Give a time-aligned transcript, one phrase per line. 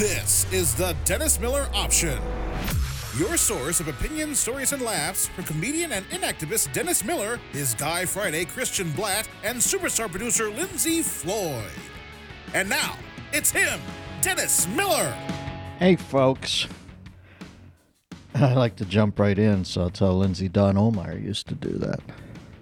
[0.00, 2.18] This is the Dennis Miller Option.
[3.18, 8.06] Your source of opinions, stories, and laughs from comedian and inactivist Dennis Miller, his Guy
[8.06, 11.70] Friday Christian Blatt, and superstar producer Lindsay Floyd.
[12.54, 12.96] And now,
[13.34, 13.78] it's him,
[14.22, 15.12] Dennis Miller.
[15.78, 16.66] Hey, folks.
[18.34, 21.72] I like to jump right in, so I'll tell Lindsay Don Ohlmeyer used to do
[21.72, 22.00] that.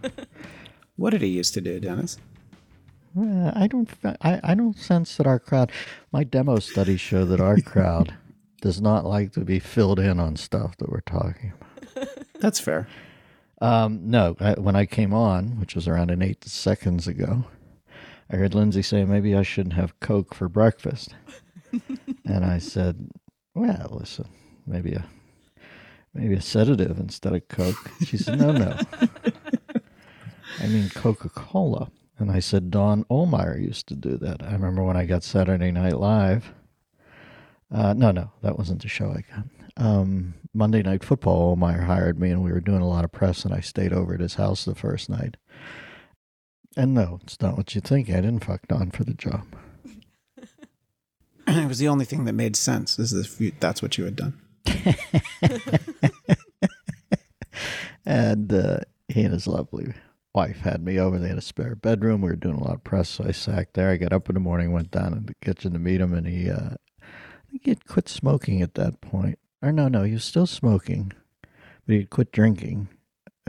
[0.99, 2.19] What did he used to do, Dennis?
[3.17, 3.89] Uh, I don't.
[4.23, 5.73] I, I don't sense that our crowd.
[6.13, 8.15] My demo studies show that our crowd
[8.61, 12.09] does not like to be filled in on stuff that we're talking about.
[12.41, 12.89] That's fair.
[13.61, 17.45] Um, no, I, when I came on, which was around an eight seconds ago,
[18.31, 21.15] I heard Lindsay say maybe I shouldn't have Coke for breakfast,
[22.25, 23.09] and I said,
[23.55, 24.29] "Well, listen,
[24.67, 25.05] maybe a
[26.15, 28.79] maybe a sedative instead of Coke." She said, "No, no,
[30.61, 34.43] I mean Coca Cola." And I said, Don Ohlmeyer used to do that.
[34.43, 36.53] I remember when I got Saturday Night Live.
[37.73, 39.45] Uh, no, no, that wasn't the show I got.
[39.77, 43.45] Um, Monday Night Football, Ohlmeyer hired me, and we were doing a lot of press,
[43.45, 45.37] and I stayed over at his house the first night.
[46.77, 48.09] And no, it's not what you think.
[48.09, 49.47] I didn't fuck Don for the job.
[51.47, 52.99] it was the only thing that made sense.
[52.99, 54.41] Is if you, that's what you had done.
[58.05, 59.95] and uh, he and his lovely
[60.39, 61.19] wife had me over.
[61.19, 62.21] They had a spare bedroom.
[62.21, 63.91] We were doing a lot of press, so I sat there.
[63.91, 66.29] I got up in the morning, went down in the kitchen to meet him, and
[66.29, 69.41] he, uh, I think he had quit smoking at that point.
[69.61, 72.87] Or no, no, he was still smoking, but he had quit drinking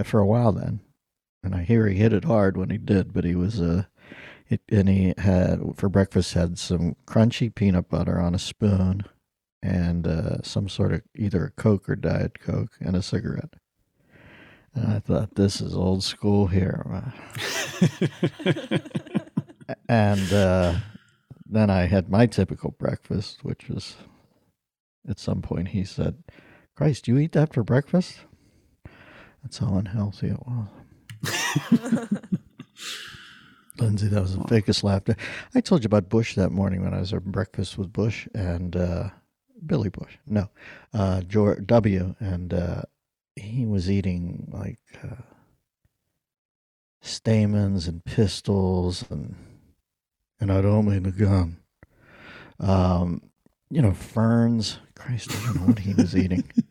[0.03, 0.79] for a while then.
[1.43, 3.83] And I hear he hit it hard when he did, but he was, uh,
[4.49, 9.03] it, and he had, for breakfast, had some crunchy peanut butter on a spoon
[9.61, 13.53] and uh, some sort of either a Coke or Diet Coke and a cigarette.
[14.75, 16.85] And I thought, this is old school here.
[19.89, 20.75] and uh,
[21.45, 23.95] then I had my typical breakfast, which was
[25.07, 26.23] at some point he said,
[26.75, 28.19] Christ, you eat that for breakfast?
[29.43, 30.67] That's how unhealthy it was.
[33.79, 35.15] Lindsay, that was the fakest laughter.
[35.55, 38.75] I told you about Bush that morning when I was at breakfast with Bush and
[38.75, 39.09] uh,
[39.65, 40.17] Billy Bush.
[40.27, 40.49] No,
[40.93, 42.15] uh, George W.
[42.19, 42.81] And uh,
[43.39, 45.23] he was eating like uh,
[47.01, 49.35] stamens and pistols and
[50.39, 51.57] and I don't mean the gun.
[52.59, 53.21] Um,
[53.69, 54.79] you know, ferns.
[54.95, 56.43] Christ, I don't know what he was eating.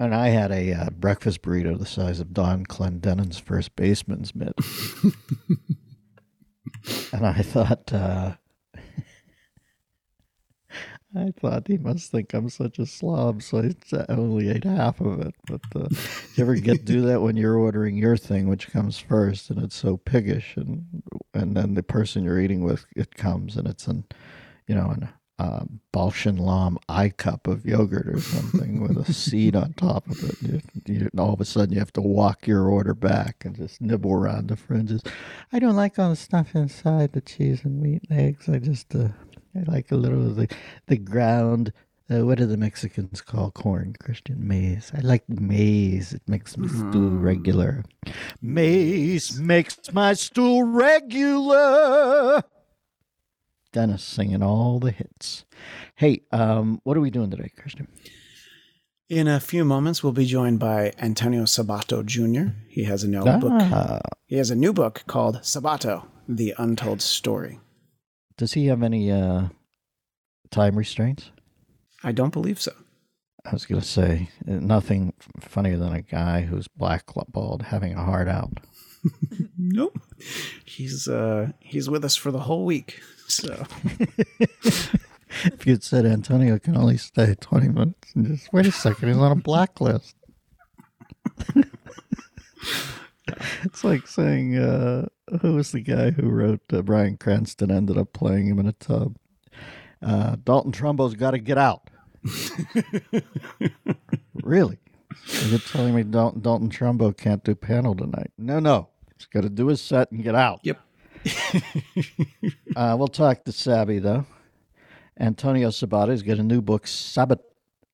[0.00, 4.54] And I had a uh, breakfast burrito the size of Don Clendenon's first baseman's mitt.
[7.12, 8.34] and I thought, uh,
[11.16, 15.20] I thought he must think I'm such a slob, so I only ate half of
[15.20, 15.34] it.
[15.46, 15.88] But uh,
[16.34, 19.76] you ever get do that when you're ordering your thing, which comes first, and it's
[19.76, 21.02] so piggish, and
[21.32, 24.04] and then the person you're eating with it comes, and it's an,
[24.66, 25.08] you know, an
[25.38, 30.22] uh, Balshan Lam eye cup of yogurt or something with a seed on top of
[30.24, 30.42] it.
[30.42, 33.80] You, you, all of a sudden, you have to walk your order back and just
[33.80, 35.02] nibble around the fringes.
[35.52, 38.48] I don't like all the stuff inside the cheese and meat and eggs.
[38.48, 39.08] I just uh,
[39.58, 40.48] I like a little of the
[40.86, 41.72] the ground.
[42.10, 43.94] Uh, what do the Mexicans call corn?
[44.00, 44.90] Christian maize.
[44.96, 46.14] I like maize.
[46.14, 46.90] It makes my mm.
[46.90, 47.84] stew regular.
[48.40, 52.42] Maize makes my stew regular.
[53.72, 55.44] Dennis singing all the hits.
[55.96, 57.88] Hey, um, what are we doing today, Christian?
[59.10, 62.54] In a few moments, we'll be joined by Antonio Sabato Jr.
[62.68, 63.38] He has a new ah.
[63.38, 64.02] book.
[64.26, 67.58] He has a new book called Sabato: The Untold Story.
[68.38, 69.48] Does he have any uh,
[70.50, 71.30] time restraints?
[72.02, 72.72] I don't believe so.
[73.44, 78.28] I was going to say nothing funnier than a guy who's blackballed having a heart
[78.28, 78.60] out.
[79.58, 79.98] nope.
[80.64, 83.00] He's uh he's with us for the whole week.
[83.26, 83.64] So
[85.44, 89.32] if you'd said Antonio can only stay twenty minutes, just wait a second, he's on
[89.32, 90.14] a blacklist.
[93.62, 95.06] it's like saying, uh,
[95.40, 98.72] who was the guy who wrote uh, Bryan Cranston ended up playing him in a
[98.72, 99.16] tub?
[100.02, 101.90] Uh, Dalton Trumbo's got to get out.
[104.42, 104.78] really?
[105.46, 108.30] You're telling me Dalton, Dalton Trumbo can't do panel tonight?
[108.38, 108.88] No, no.
[109.16, 110.60] He's got to do his set and get out.
[110.62, 110.80] Yep.
[112.76, 114.24] uh, we'll talk to Sabby, though.
[115.18, 117.40] Antonio Sabato's got a new book, Sabat.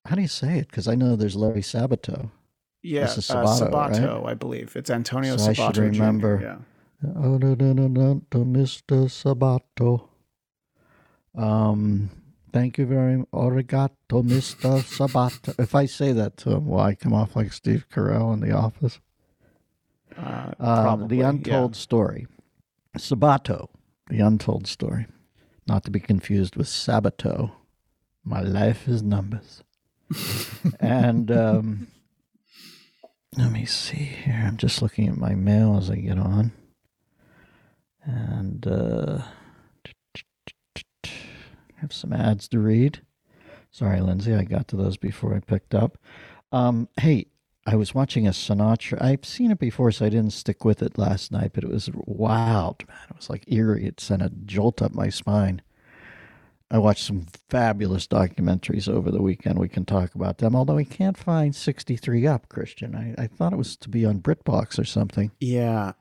[0.05, 0.69] How do you say it?
[0.69, 2.31] Because I know there's Larry Sabato.
[2.83, 4.33] Yeah, Sabato, uh, Sabato right?
[4.33, 4.77] I believe.
[4.77, 5.61] It's Antonio so Sabato.
[5.61, 6.39] I should remember.
[6.39, 6.45] Jr.
[6.45, 6.57] Yeah.
[8.45, 9.09] Mr.
[9.09, 10.09] Sabato.
[11.37, 12.11] Um,
[12.53, 13.27] thank you very much.
[13.33, 14.81] Mr.
[14.83, 15.59] Sabato.
[15.59, 18.53] If I say that to him, will I come off like Steve Carell in The
[18.53, 19.01] Office?
[20.17, 21.81] Uh, probably, the Untold yeah.
[21.81, 22.27] Story.
[22.97, 23.69] Sabato,
[24.09, 25.07] The Untold Story.
[25.67, 27.51] Not to be confused with Sabato,
[28.23, 29.63] My life is numbers.
[30.81, 31.89] and um,
[33.37, 34.45] let me see here.
[34.47, 36.53] I'm just looking at my mail as I get on.
[38.07, 39.23] And uh,
[41.77, 43.01] have some ads to read.
[43.71, 45.99] Sorry, Lindsay, I got to those before I picked up.
[46.53, 47.27] Um, hey,
[47.67, 49.01] I was watching a Sinatra.
[49.03, 51.91] I've seen it before, so I didn't stick with it last night, but it was
[51.95, 52.97] wild, man.
[53.11, 53.87] It was like eerie.
[53.87, 55.63] It sent a jolt up my spine.
[56.71, 59.59] I watched some fabulous documentaries over the weekend.
[59.59, 62.95] We can talk about them, although we can't find 63 Up, Christian.
[62.95, 65.31] I, I thought it was to be on BritBox or something.
[65.41, 65.93] Yeah.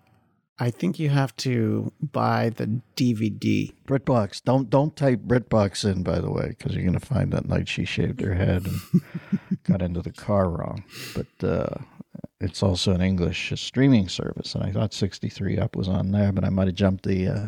[0.59, 3.73] I think you have to buy the DVD.
[3.87, 4.43] BritBox.
[4.43, 7.67] Don't don't type BritBox in, by the way, because you're going to find that night
[7.67, 9.01] she shaved her head and
[9.63, 10.83] got into the car wrong.
[11.15, 11.75] But uh,
[12.39, 16.43] it's also an English streaming service, and I thought 63 Up was on there, but
[16.43, 17.47] I might have jumped the uh,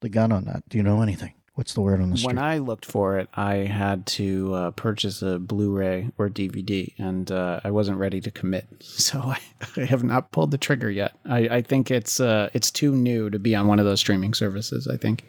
[0.00, 0.68] the gun on that.
[0.68, 1.34] Do you know anything?
[1.54, 2.28] What's the word on the street?
[2.28, 7.30] When I looked for it, I had to uh, purchase a Blu-ray or DVD, and
[7.30, 9.38] uh, I wasn't ready to commit, so I,
[9.76, 11.12] I, have not pulled the trigger yet.
[11.26, 14.32] I, I think it's uh, it's too new to be on one of those streaming
[14.32, 14.88] services.
[14.88, 15.24] I think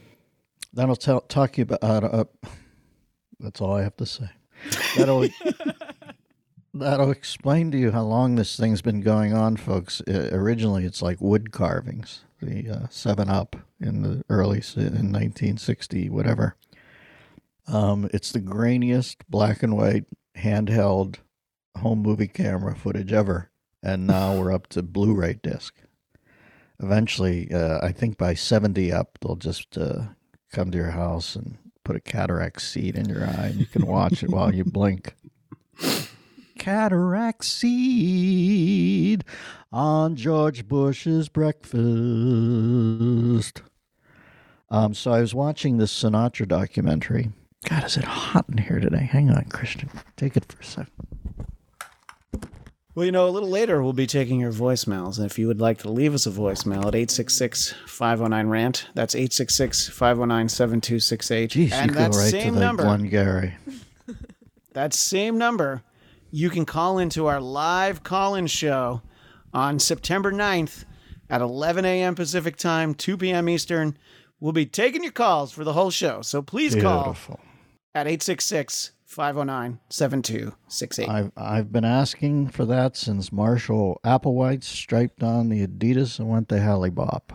[0.74, 1.84] that'll tell, talk you about.
[1.84, 2.24] Uh,
[3.40, 4.30] that's all I have to say.
[4.96, 5.28] That'll
[6.74, 10.02] that'll explain to you how long this thing's been going on, folks.
[10.08, 16.56] originally, it's like wood carvings the uh, Seven Up in the early in 1960, whatever.
[17.68, 20.06] Um, it's the grainiest black and white
[20.38, 21.18] handheld
[21.78, 23.50] home movie camera footage ever,
[23.82, 25.76] and now we're up to Blu-ray disc.
[26.80, 30.04] Eventually, uh, I think by 70 up, they'll just uh,
[30.52, 33.86] come to your house and put a cataract seed in your eye, and you can
[33.86, 35.16] watch it while you blink
[36.64, 39.26] cataract seed
[39.74, 41.74] on George Bush's breakfast.
[44.70, 47.32] Um, so I was watching this Sinatra documentary.
[47.68, 49.04] God, is it hot in here today?
[49.04, 49.90] Hang on, Christian.
[50.16, 50.94] Take it for a second.
[52.96, 55.18] Well, you know, a little later we'll be taking your voicemails.
[55.18, 59.16] And if you would like to leave us a voicemail at 866 509 RANT, that's
[59.16, 61.50] 866 509 7268.
[61.50, 63.56] Jeez, and you go right to the number, Glengarry.
[64.74, 65.84] that same number
[66.34, 69.04] you can call into our live call in show
[69.54, 70.84] on September 9th
[71.30, 72.16] at 11 a.m.
[72.16, 73.48] Pacific Time, 2 p.m.
[73.48, 73.96] Eastern.
[74.40, 76.24] We'll be taking your calls for the whole show.
[76.24, 77.36] So please Beautiful.
[77.36, 77.40] call
[77.94, 81.08] at 866 509 7268.
[81.08, 86.50] I've, I've been asking for that since Marshall Applewhite striped on the Adidas and went
[86.50, 87.30] to Hale-Bopp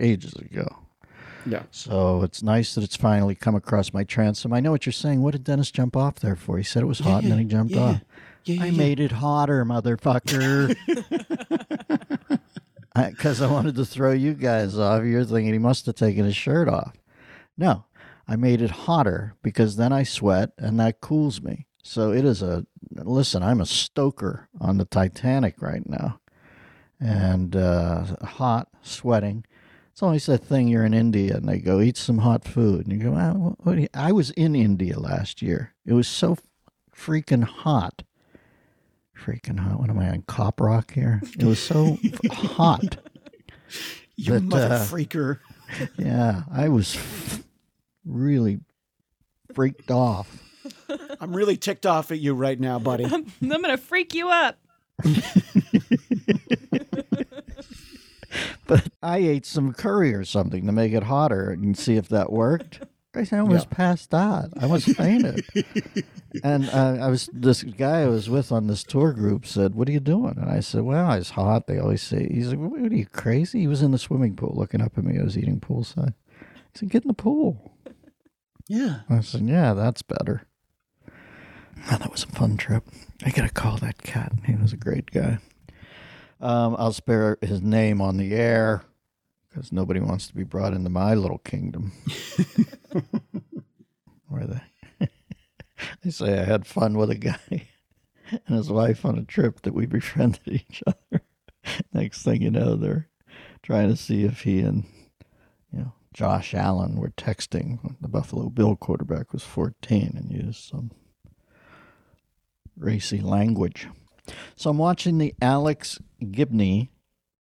[0.00, 0.66] ages ago.
[1.48, 1.62] Yeah.
[1.70, 4.52] So it's nice that it's finally come across my transom.
[4.52, 5.22] I know what you're saying.
[5.22, 6.58] What did Dennis jump off there for?
[6.58, 8.00] He said it was hot yeah, and then he jumped yeah, off.
[8.44, 10.74] Yeah, I made it hotter, motherfucker.
[12.94, 15.04] Because I, I wanted to throw you guys off.
[15.04, 16.96] You're thinking he must have taken his shirt off.
[17.56, 17.84] No,
[18.26, 21.66] I made it hotter because then I sweat and that cools me.
[21.82, 23.42] So it is a listen.
[23.42, 26.20] I'm a stoker on the Titanic right now,
[27.00, 29.44] and uh, hot, sweating.
[29.98, 32.86] It's always that thing you're in India and they go, eat some hot food.
[32.86, 33.56] And you go?
[33.92, 35.74] I was in India last year.
[35.84, 36.36] It was so
[36.94, 38.04] freaking hot.
[39.24, 39.78] Freaking hot.
[39.80, 41.20] What am I on Cop Rock here?
[41.38, 41.98] It was so
[42.30, 42.98] hot.
[44.16, 45.40] You that, mother uh, freaker.
[45.98, 47.42] yeah, I was f-
[48.04, 48.60] really
[49.54, 50.42] freaked off.
[51.20, 53.04] I'm really ticked off at you right now, buddy.
[53.06, 54.58] I'm, I'm going to freak you up.
[58.66, 62.32] but I ate some curry or something to make it hotter and see if that
[62.32, 62.80] worked.
[63.32, 63.76] I almost yeah.
[63.76, 64.50] passed out.
[64.58, 65.44] I almost fainted.
[66.44, 69.88] and uh, I was this guy I was with on this tour group said, "What
[69.88, 72.80] are you doing?" And I said, "Well, it's hot." They always say, "He's like, what
[72.80, 75.18] are you crazy?" He was in the swimming pool looking up at me.
[75.18, 76.14] I was eating poolside.
[76.72, 77.72] He said, "Get in the pool."
[78.68, 79.00] Yeah.
[79.08, 80.46] I said, "Yeah, that's better."
[81.76, 82.84] Man, that was a fun trip.
[83.24, 84.32] I gotta call that cat.
[84.44, 85.38] He was a great guy.
[86.40, 88.82] Um, I'll spare his name on the air
[89.58, 91.90] because nobody wants to be brought into my little kingdom.
[94.28, 94.46] Where
[95.00, 95.08] they,
[96.04, 97.40] I say I had fun with a guy
[98.30, 101.22] and his wife on a trip that we befriended each other.
[101.92, 103.08] Next thing you know, they're
[103.64, 104.84] trying to see if he and
[105.72, 110.62] you know Josh Allen were texting when the Buffalo Bill quarterback was 14 and used
[110.62, 110.92] some
[112.76, 113.88] racy language.
[114.54, 115.98] So I'm watching the Alex
[116.30, 116.92] Gibney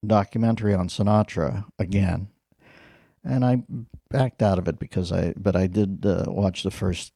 [0.05, 2.29] documentary on Sinatra again,
[3.25, 3.63] and I
[4.11, 7.13] backed out of it because I, but I did uh, watch the first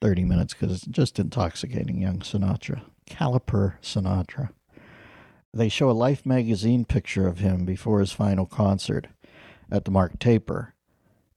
[0.00, 2.82] 30 minutes because it's just intoxicating young Sinatra.
[3.06, 4.50] Caliper Sinatra.
[5.52, 9.08] They show a Life magazine picture of him before his final concert
[9.70, 10.74] at the Mark Taper.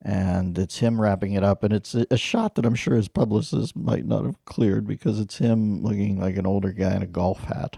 [0.06, 3.74] and it's him wrapping it up, and it's a shot that I'm sure his publicist
[3.76, 7.46] might not have cleared because it's him looking like an older guy in a golf
[7.46, 7.78] hat,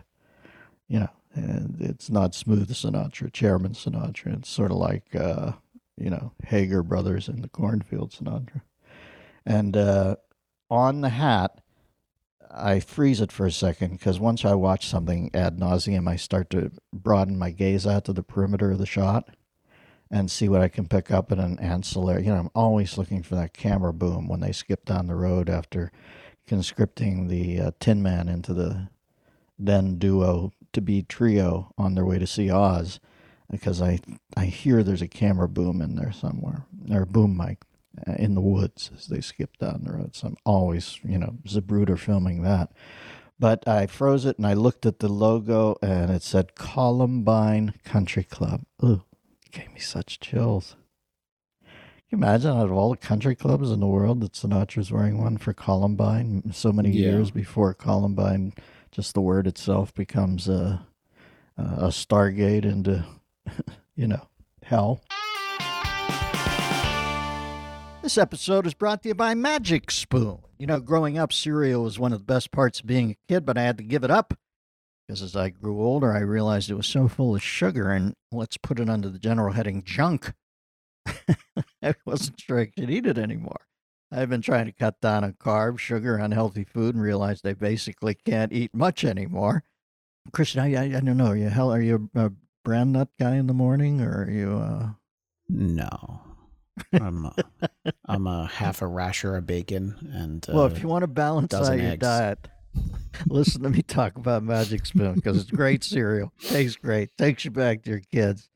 [0.88, 4.38] you know, and it's not smooth Sinatra, Chairman Sinatra.
[4.38, 5.54] It's sort of like, uh,
[5.98, 8.62] you know, Hager brothers in the cornfield Sinatra,
[9.46, 10.16] and uh,
[10.70, 11.62] on the hat
[12.58, 16.50] I freeze it for a second because once I watch something ad nauseum, I start
[16.52, 19.36] to broaden my gaze out to the perimeter of the shot
[20.10, 22.24] and see what I can pick up in an ancillary.
[22.24, 25.50] You know, I'm always looking for that camera boom when they skip down the road
[25.50, 25.92] after
[26.48, 28.88] conscripting the uh, Tin Man into the
[29.60, 33.00] then duo to be trio on their way to see Oz
[33.50, 34.00] because I
[34.38, 37.64] I hear there's a camera boom in there somewhere or a boom mic.
[38.06, 40.14] Uh, in the woods as they skip down the road.
[40.14, 42.74] So I'm always, you know, Zapruder filming that.
[43.40, 48.24] But I froze it and I looked at the logo and it said Columbine Country
[48.24, 48.64] Club.
[48.84, 49.04] Ooh,
[49.46, 50.76] it gave me such chills.
[51.62, 51.70] Can
[52.10, 55.38] you imagine out of all the country clubs in the world that Sinatra's wearing one
[55.38, 57.12] for Columbine so many yeah.
[57.12, 58.54] years before Columbine,
[58.96, 60.88] just the word itself becomes a,
[61.58, 63.06] a Stargate into,
[63.96, 64.26] you know,
[64.64, 65.02] hell.
[68.02, 70.40] This episode is brought to you by Magic Spoon.
[70.58, 73.46] You know, growing up, cereal was one of the best parts of being a kid,
[73.46, 74.34] but I had to give it up
[75.06, 78.56] because as I grew older, I realized it was so full of sugar, and let's
[78.56, 80.32] put it under the general heading junk.
[81.84, 83.68] I wasn't sure I could eat it anymore.
[84.12, 88.16] I've been trying to cut down on carbs, sugar, unhealthy food, and realized I basically
[88.16, 89.64] can't eat much anymore.
[90.32, 91.28] Christian, I, I, I don't know.
[91.28, 91.72] Are you hell?
[91.72, 92.32] Are you a,
[92.64, 94.58] bran nut guy in the morning, or are you?
[94.58, 94.90] Uh...
[95.48, 96.22] No,
[96.92, 97.36] I'm a,
[98.06, 101.78] I'm a half a rasher of bacon and well, if you want to balance out
[101.78, 102.02] your eggs.
[102.02, 102.48] diet,
[103.28, 107.52] listen to me talk about Magic Spoon because it's great cereal, tastes great, takes you
[107.52, 108.50] back to your kids.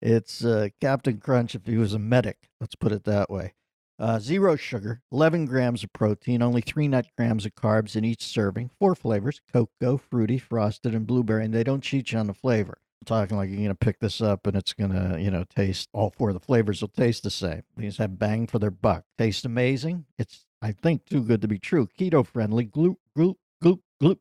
[0.00, 2.48] It's uh, Captain Crunch if he was a medic.
[2.60, 3.54] Let's put it that way.
[3.98, 8.22] Uh, zero sugar, 11 grams of protein, only three net grams of carbs in each
[8.22, 8.70] serving.
[8.78, 11.44] Four flavors: cocoa, fruity, frosted, and blueberry.
[11.44, 14.20] And they don't cheat you on the flavor talking like you're going to pick this
[14.20, 17.22] up and it's going to, you know, taste all four of the flavors will taste
[17.22, 17.62] the same.
[17.76, 19.04] These have bang for their buck.
[19.18, 20.06] Taste amazing.
[20.18, 21.88] It's, I think, too good to be true.
[21.98, 24.18] Keto friendly, glute, glute, glute, glute.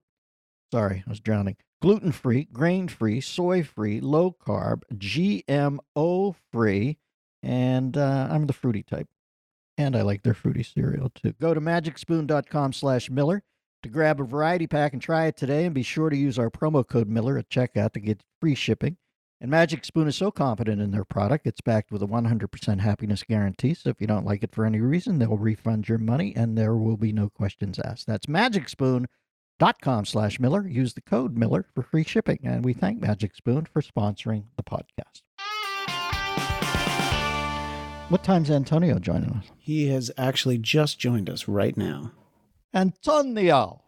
[0.72, 1.58] Sorry, I was drowning.
[1.82, 6.98] Gluten free, grain free, soy free, low carb, GMO free,
[7.42, 9.08] and uh, I'm the fruity type.
[9.82, 11.34] And I like their fruity cereal too.
[11.42, 13.42] Go to magicspoon.com slash Miller
[13.82, 15.66] to grab a variety pack and try it today.
[15.66, 18.98] And be sure to use our promo code Miller at checkout to get free shipping.
[19.40, 23.24] And Magic Spoon is so confident in their product, it's backed with a 100% happiness
[23.24, 23.74] guarantee.
[23.74, 26.76] So if you don't like it for any reason, they'll refund your money and there
[26.76, 28.06] will be no questions asked.
[28.06, 30.68] That's magicspoon.com slash Miller.
[30.68, 32.38] Use the code Miller for free shipping.
[32.44, 35.24] And we thank Magic Spoon for sponsoring the podcast.
[38.12, 39.46] What time's Antonio joining us?
[39.58, 42.12] He has actually just joined us right now.
[42.74, 43.84] Antonio.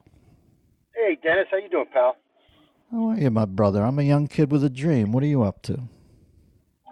[0.96, 2.15] Hey, Dennis, how you doing, pal?
[2.89, 3.84] How are you, my brother?
[3.84, 5.12] I'm a young kid with a dream.
[5.12, 5.77] What are you up to?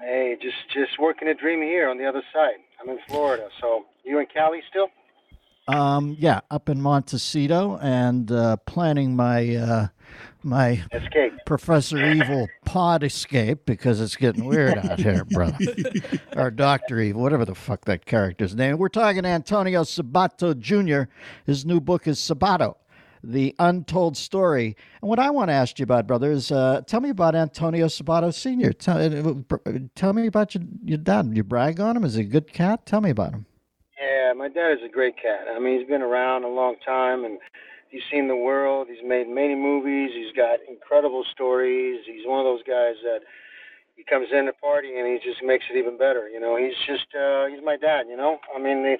[0.02, 2.60] Hey, just just working a dream here on the other side.
[2.82, 4.90] I'm in Florida, so you in Cali still?
[5.70, 9.88] Um, yeah, up in Montecito and uh, planning my uh,
[10.44, 11.34] my escape.
[11.46, 15.58] Professor Evil pod escape because it's getting weird out here, brother.
[16.36, 18.78] or Doctor Evil, whatever the fuck that character's name.
[18.78, 21.12] We're talking Antonio Sabato Jr.
[21.46, 22.76] His new book is Sabato.
[23.24, 24.76] The Untold Story.
[25.00, 27.86] And what I want to ask you about, brother, is uh, tell me about Antonio
[27.86, 28.74] Sabato Sr.
[28.74, 31.30] Tell, uh, tell me about your, your dad.
[31.36, 32.04] You brag on him?
[32.04, 32.88] Is he a good cat?
[32.88, 33.46] Tell me about him.
[34.02, 35.46] Yeah, my dad is a great cat.
[35.56, 37.38] I mean, he's been around a long time, and
[37.92, 38.88] He's seen the world.
[38.90, 40.12] He's made many movies.
[40.16, 42.00] He's got incredible stories.
[42.08, 43.20] He's one of those guys that
[43.96, 46.30] he comes in a party and he just makes it even better.
[46.30, 48.08] You know, he's just uh, he's my dad.
[48.08, 48.98] You know, I mean,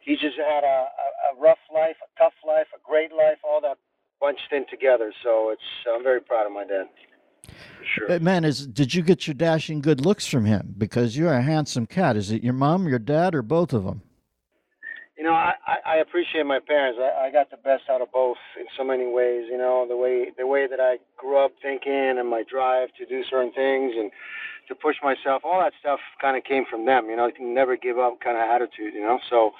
[0.00, 3.60] he just had a, a, a rough life, a tough life, a great life, all
[3.62, 3.78] that
[4.20, 5.12] bunched in together.
[5.24, 6.86] So it's I'm very proud of my dad.
[7.96, 8.20] Sure.
[8.20, 10.74] Man, is did you get your dashing good looks from him?
[10.76, 12.16] Because you're a handsome cat.
[12.16, 14.02] Is it your mom, your dad, or both of them?
[15.20, 16.98] You know, I, I appreciate my parents.
[17.02, 19.44] I, I got the best out of both in so many ways.
[19.52, 23.06] You know, the way the way that I grew up thinking and my drive to
[23.06, 24.10] do certain things and
[24.68, 27.08] to push myself, all that stuff kind of came from them.
[27.10, 28.94] You know, never give up kind of attitude.
[28.94, 29.52] You know, so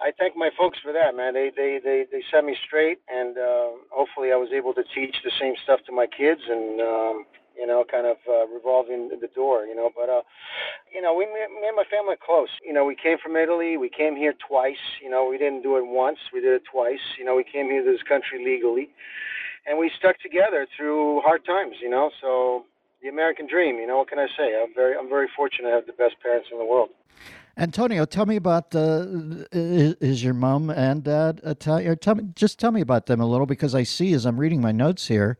[0.00, 1.34] I thank my folks for that, man.
[1.34, 5.16] They they they they set me straight, and uh, hopefully I was able to teach
[5.24, 6.80] the same stuff to my kids and.
[6.82, 7.26] um
[7.58, 9.90] you know, kind of uh, revolving the door, you know.
[9.94, 10.22] But, uh,
[10.94, 12.48] you know, we, me and my family are close.
[12.64, 13.76] You know, we came from Italy.
[13.76, 14.84] We came here twice.
[15.02, 16.18] You know, we didn't do it once.
[16.32, 17.00] We did it twice.
[17.18, 18.90] You know, we came here to this country legally,
[19.66, 21.76] and we stuck together through hard times.
[21.80, 22.64] You know, so
[23.02, 23.76] the American dream.
[23.76, 24.54] You know, what can I say?
[24.60, 26.90] I'm very, I'm very fortunate to have the best parents in the world.
[27.58, 29.46] Antonio, tell me about the.
[29.50, 31.96] Is, is your mom and dad Italian?
[31.98, 34.60] Tell me, just tell me about them a little, because I see as I'm reading
[34.60, 35.38] my notes here,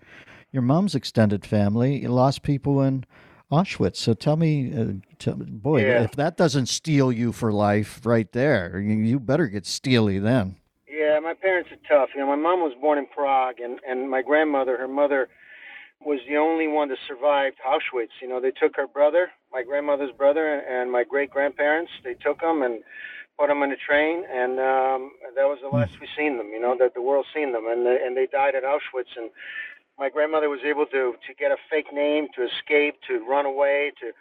[0.53, 3.05] your mom's extended family lost people in
[3.51, 3.97] Auschwitz.
[3.97, 4.85] So tell me, uh,
[5.19, 6.03] tell, boy, Yeah.
[6.03, 10.57] if that doesn't steal you for life, right there, you, you better get steely then.
[10.89, 12.11] Yeah, my parents are tough.
[12.15, 15.29] You know, my mom was born in Prague, and and my grandmother, her mother,
[16.01, 18.15] was the only one that survived Auschwitz.
[18.21, 21.93] You know, they took her brother, my grandmother's brother, and my great grandparents.
[22.03, 22.83] They took them and
[23.39, 26.49] put them in a train, and um, that was the last we seen them.
[26.49, 29.13] You know, that the world seen them, and they, and they died at Auschwitz.
[29.17, 29.31] And
[29.99, 33.93] my grandmother was able to to get a fake name, to escape, to run away,
[34.01, 34.13] to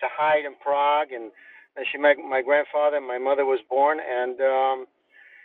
[0.00, 1.30] to hide in Prague, and,
[1.76, 2.96] and she met my grandfather.
[2.96, 4.78] and My mother was born, and um,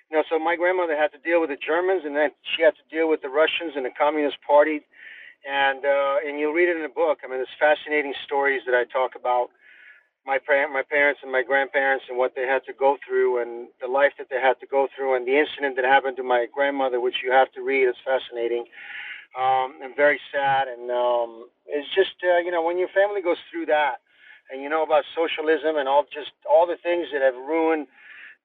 [0.10, 2.74] you know, so my grandmother had to deal with the Germans, and then she had
[2.75, 4.82] to deal with the Russians and the Communist Party.
[5.48, 7.20] And uh, and you'll read it in the book.
[7.24, 9.48] I mean, there's fascinating stories that I talk about
[10.25, 13.70] my parent, my parents, and my grandparents, and what they had to go through, and
[13.79, 16.48] the life that they had to go through, and the incident that happened to my
[16.51, 17.88] grandmother, which you have to read.
[17.88, 18.65] It's fascinating
[19.38, 20.67] um, and very sad.
[20.67, 24.01] And um, it's just uh, you know when your family goes through that,
[24.51, 27.88] and you know about socialism and all just all the things that have ruined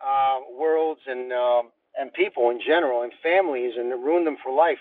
[0.05, 4.81] uh, worlds and um, and people in general and families and ruined them for life.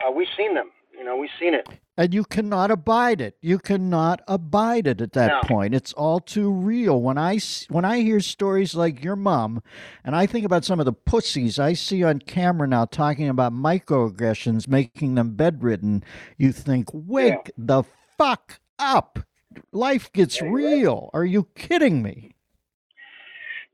[0.00, 0.70] Uh, we've seen them.
[0.96, 1.66] You know, we've seen it.
[1.96, 3.36] And you cannot abide it.
[3.42, 5.48] You cannot abide it at that No.
[5.48, 5.74] point.
[5.74, 7.00] It's all too real.
[7.02, 9.62] When I when I hear stories like your mom,
[10.04, 13.52] and I think about some of the pussies I see on camera now talking about
[13.52, 16.02] microaggressions making them bedridden,
[16.38, 17.82] you think, wake the
[18.16, 19.18] fuck up.
[19.72, 20.64] Life gets Yeah, you're right.
[20.64, 21.10] real.
[21.12, 22.34] Are you kidding me?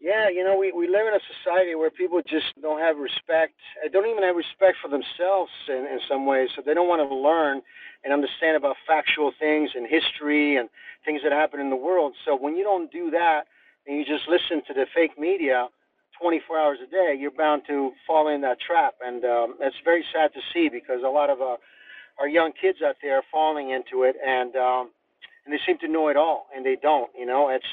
[0.07, 3.59] Yeah, you know, we, we live in a society where people just don't have respect.
[3.83, 6.51] They don't even have respect for themselves in, in some ways.
[6.55, 7.61] So they don't want to learn
[8.05, 10.71] and understand about factual things and history and
[11.05, 12.15] things that happen in the world.
[12.25, 13.51] So when you don't do that
[13.89, 15.67] and you just listen to the fake media
[16.23, 18.95] 24 hours a day, you're bound to fall in that trap.
[19.05, 21.59] And um, it's very sad to see because a lot of uh,
[22.21, 24.91] our young kids out there are falling into it and um,
[25.45, 27.11] and they seem to know it all and they don't.
[27.19, 27.67] You know, it's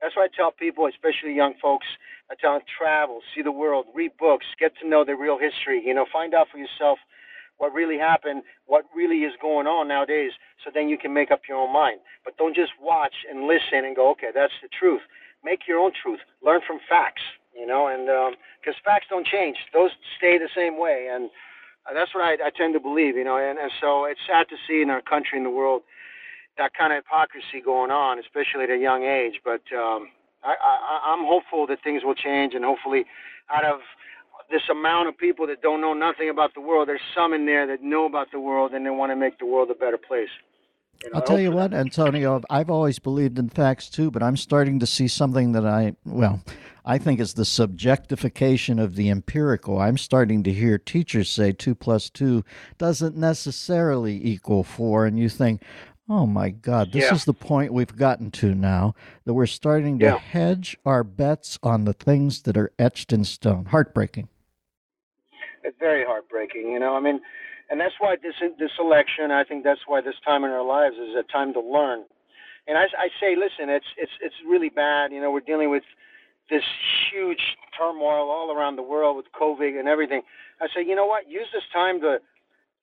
[0.00, 1.86] that's why I tell people, especially young folks,
[2.30, 5.82] I tell them travel, see the world, read books, get to know the real history.
[5.84, 6.98] You know, find out for yourself
[7.58, 10.32] what really happened, what really is going on nowadays,
[10.64, 12.00] so then you can make up your own mind.
[12.24, 15.02] But don't just watch and listen and go, okay, that's the truth.
[15.44, 16.20] Make your own truth.
[16.42, 17.22] Learn from facts.
[17.54, 18.06] You know, and
[18.62, 21.28] because facts don't change, those stay the same way, and
[21.84, 23.16] uh, that's what I, I tend to believe.
[23.16, 25.82] You know, and, and so it's sad to see in our country and the world
[26.58, 29.40] that kind of hypocrisy going on, especially at a young age.
[29.44, 30.08] But um,
[30.44, 33.04] I, I, I'm hopeful that things will change, and hopefully,
[33.50, 33.80] out of
[34.50, 37.66] this amount of people that don't know nothing about the world, there's some in there
[37.66, 40.28] that know about the world and they want to make the world a better place.
[41.04, 41.72] Know, I'll I tell you what.
[41.72, 45.94] Antonio, I've always believed in facts too, but I'm starting to see something that I,
[46.04, 46.42] well,
[46.84, 49.78] I think is the subjectification of the empirical.
[49.78, 52.44] I'm starting to hear teachers say two plus two
[52.76, 55.62] doesn't necessarily equal four, and you think,
[56.10, 57.14] oh my God, this Yeah.
[57.14, 58.94] is the point we've gotten to now
[59.24, 60.18] that we're starting to Yeah.
[60.18, 63.66] hedge our bets on the things that are etched in stone.
[63.66, 64.28] Heartbreaking.
[65.62, 66.72] it's very heartbreaking.
[66.72, 67.20] You know, I mean,
[67.70, 69.30] and that's why this this election.
[69.30, 72.04] I think that's why this time in our lives is a time to learn.
[72.66, 75.12] And I, I say, listen, it's it's it's really bad.
[75.12, 75.84] You know, we're dealing with
[76.48, 76.64] this
[77.12, 80.22] huge turmoil all around the world with COVID and everything.
[80.60, 81.28] I say, you know what?
[81.30, 82.20] Use this time to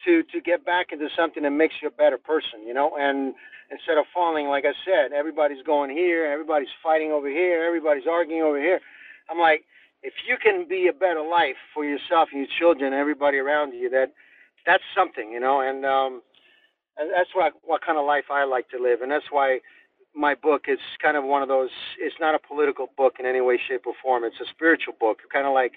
[0.06, 2.66] to to get back into something that makes you a better person.
[2.66, 3.34] You know, and
[3.72, 8.44] instead of falling, like I said, everybody's going here, everybody's fighting over here, everybody's arguing
[8.44, 8.80] over here.
[9.30, 9.66] I'm like,
[10.04, 13.74] if you can be a better life for yourself and your children and everybody around
[13.74, 14.14] you, that
[14.66, 16.22] that's something, you know, and um,
[16.98, 19.60] and that's what what kind of life I like to live, and that's why
[20.16, 21.70] my book is kind of one of those.
[22.00, 24.24] It's not a political book in any way, shape, or form.
[24.24, 25.74] It's a spiritual book, kind of like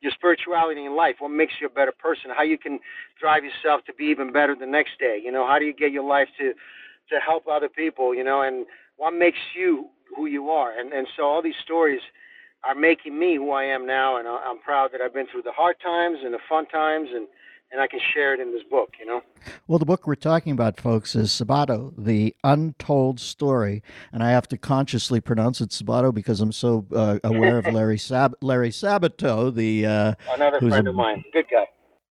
[0.00, 1.16] your spirituality in life.
[1.18, 2.30] What makes you a better person?
[2.36, 2.78] How you can
[3.20, 5.20] drive yourself to be even better the next day.
[5.22, 6.52] You know, how do you get your life to
[7.10, 8.14] to help other people?
[8.14, 10.78] You know, and what makes you who you are?
[10.78, 12.00] And and so all these stories
[12.64, 15.52] are making me who I am now, and I'm proud that I've been through the
[15.52, 17.28] hard times and the fun times, and
[17.72, 18.90] and I can share it in this book.
[18.98, 19.20] You know.
[19.68, 23.82] Well, the book we're talking about, folks, is Sabato, The Untold Story.
[24.12, 27.98] And I have to consciously pronounce it Sabato because I'm so uh, aware of Larry
[27.98, 29.86] Sab- Larry Sabato, the.
[29.86, 31.66] Uh, Another friend a- of mine, good guy.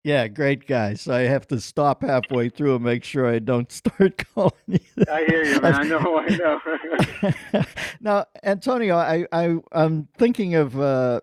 [0.03, 0.93] yeah, great guy.
[0.95, 4.79] So I have to stop halfway through and make sure I don't start calling you.
[5.12, 5.75] I hear you, man.
[5.75, 7.63] I know, I know.
[8.01, 11.21] now, Antonio, I, I I'm thinking of uh,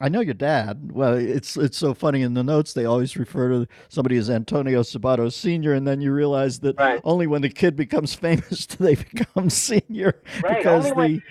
[0.00, 0.92] I know your dad.
[0.92, 4.82] Well, it's it's so funny in the notes they always refer to somebody as Antonio
[4.82, 7.00] Sabato Senior, and then you realize that Right.
[7.04, 11.22] only when the kid becomes famous do they become senior Right, because only when- the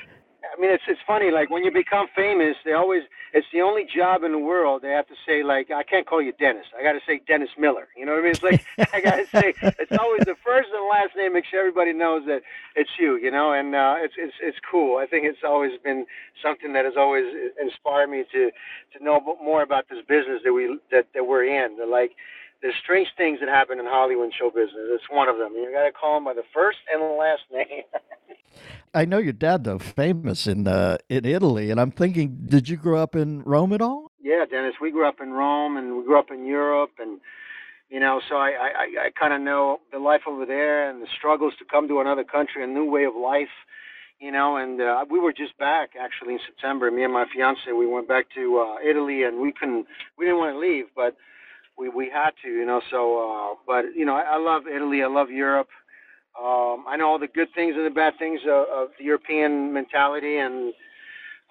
[0.55, 1.31] I mean, it's it's funny.
[1.31, 4.91] Like when you become famous, they always it's the only job in the world they
[4.91, 6.65] have to say like I can't call you Dennis.
[6.77, 7.87] I got to say Dennis Miller.
[7.97, 8.31] You know what I mean?
[8.31, 11.59] It's like I got to say it's always the first and last name makes sure
[11.59, 12.43] everybody knows that
[12.75, 13.17] it's you.
[13.17, 14.97] You know, and uh, it's it's it's cool.
[14.97, 16.05] I think it's always been
[16.41, 17.25] something that has always
[17.61, 18.51] inspired me to
[18.97, 21.77] to know more about this business that we that that we're in.
[21.89, 22.11] Like
[22.65, 24.89] there's strange things that happen in Hollywood show business.
[24.89, 25.53] It's one of them.
[25.53, 27.83] You got to call them by the first and the last name.
[28.95, 32.75] I know your dad though, famous in uh, in Italy, and I'm thinking, did you
[32.75, 34.09] grow up in Rome at all?
[34.19, 37.19] Yeah, Dennis, we grew up in Rome, and we grew up in Europe, and
[37.89, 41.07] you know, so I I, I kind of know the life over there and the
[41.15, 43.53] struggles to come to another country, a new way of life,
[44.19, 44.57] you know.
[44.57, 46.89] And uh, we were just back actually in September.
[46.89, 49.85] Me and my fiance, we went back to uh, Italy, and we couldn't,
[50.17, 51.15] we didn't want to leave, but
[51.77, 52.81] we we had to, you know.
[52.91, 55.03] So, uh, but you know, I, I love Italy.
[55.03, 55.69] I love Europe.
[56.39, 59.71] Um, I know all the good things and the bad things of, of the European
[59.71, 60.73] mentality, and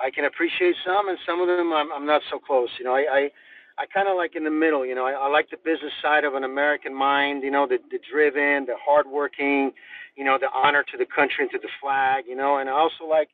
[0.01, 2.69] I can appreciate some, and some of them I'm, I'm not so close.
[2.79, 3.31] You know, I I,
[3.79, 4.85] I kind of like in the middle.
[4.85, 7.43] You know, I, I like the business side of an American mind.
[7.43, 9.73] You know, the the driven, the hardworking.
[10.17, 12.25] You know, the honor to the country and to the flag.
[12.29, 13.31] You know, and I also like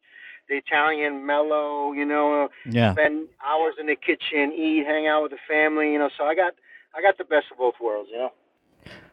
[0.48, 1.92] the Italian mellow.
[1.92, 2.92] You know, yeah.
[2.92, 5.92] spend hours in the kitchen, eat, hang out with the family.
[5.92, 6.55] You know, so I got
[6.94, 8.09] I got the best of both worlds.
[8.12, 8.31] You know.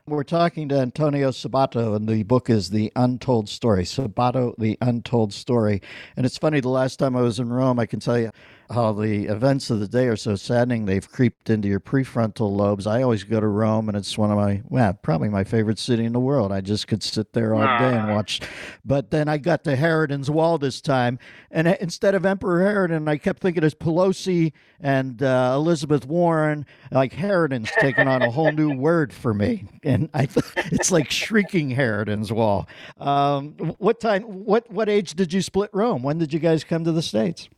[0.07, 3.83] We're talking to Antonio Sabato, and the book is The Untold Story.
[3.83, 5.81] Sabato, The Untold Story.
[6.15, 8.31] And it's funny, the last time I was in Rome, I can tell you,
[8.69, 10.85] how the events of the day are so saddening.
[10.85, 12.85] They've creeped into your prefrontal lobes.
[12.85, 16.05] I always go to Rome, and it's one of my, well, probably my favorite city
[16.05, 16.51] in the world.
[16.51, 18.41] I just could sit there all day and watch.
[18.83, 23.17] But then I got to Harridan's Wall this time, and instead of Emperor Harridan, I
[23.17, 26.65] kept thinking it's Pelosi and uh, Elizabeth Warren.
[26.91, 30.27] Like Harridan's taken on a whole new word for me, and I,
[30.57, 32.67] it's like shrieking Harridan's Wall.
[32.97, 34.23] Um, what time?
[34.23, 36.03] What what age did you split Rome?
[36.03, 37.49] When did you guys come to the states?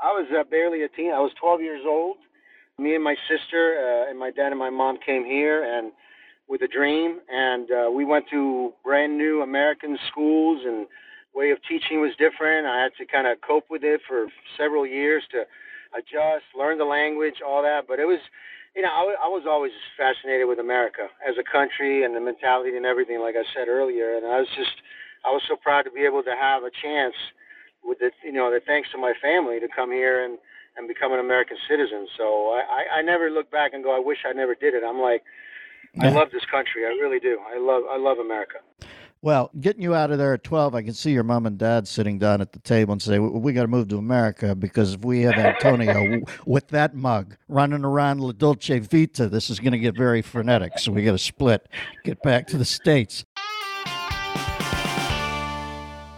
[0.00, 1.12] I was uh, barely a teen.
[1.12, 2.16] I was 12 years old.
[2.78, 5.92] Me and my sister uh, and my dad and my mom came here and
[6.48, 10.86] with a dream, and uh, we went to brand new American schools, and
[11.34, 12.66] way of teaching was different.
[12.66, 14.26] I had to kind of cope with it for
[14.58, 15.44] several years to
[15.96, 17.86] adjust, learn the language, all that.
[17.88, 18.20] But it was,
[18.76, 22.76] you know, I, I was always fascinated with America as a country and the mentality
[22.76, 24.16] and everything, like I said earlier.
[24.16, 24.74] And I was just,
[25.24, 27.14] I was so proud to be able to have a chance
[27.84, 30.38] with the you know the thanks to my family to come here and
[30.76, 32.08] and become an American citizen.
[32.16, 34.82] So I, I, I never look back and go, I wish I never did it.
[34.82, 35.22] I'm like,
[35.94, 36.06] yeah.
[36.06, 36.84] I love this country.
[36.84, 37.38] I really do.
[37.46, 38.58] I love I love America.
[39.24, 41.88] Well, getting you out of there at 12, I can see your mom and dad
[41.88, 45.02] sitting down at the table and say, We got to move to America because if
[45.02, 49.78] we have Antonio with that mug running around La Dolce Vita, this is going to
[49.78, 50.78] get very frenetic.
[50.78, 51.66] So we got to split,
[52.04, 53.24] get back to the States.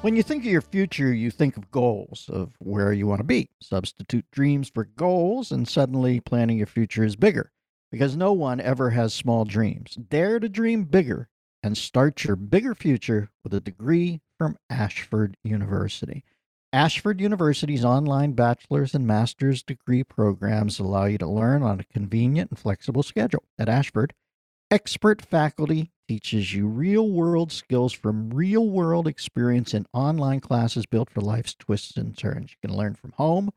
[0.07, 3.25] When you think of your future, you think of goals, of where you want to
[3.25, 3.51] be.
[3.61, 7.51] Substitute dreams for goals, and suddenly planning your future is bigger
[7.91, 9.97] because no one ever has small dreams.
[9.97, 11.29] Dare to dream bigger
[11.61, 16.23] and start your bigger future with a degree from Ashford University.
[16.73, 22.53] Ashford University's online bachelor's and master's degree programs allow you to learn on a convenient
[22.53, 23.43] and flexible schedule.
[23.59, 24.15] At Ashford,
[24.71, 31.11] expert faculty teaches you real world skills from real world experience in online classes built
[31.11, 32.53] for life's twists and turns.
[32.53, 33.51] You can learn from home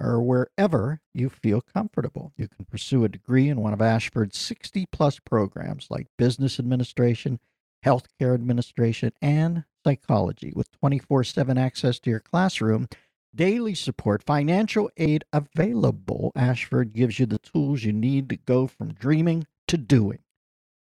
[0.00, 2.32] or wherever you feel comfortable.
[2.36, 7.40] You can pursue a degree in one of Ashford's 60 plus programs like business administration,
[7.84, 12.88] healthcare administration, and psychology with 24 7 access to your classroom.
[13.34, 16.32] Daily support, financial aid available.
[16.34, 20.20] Ashford gives you the tools you need to go from dreaming to doing.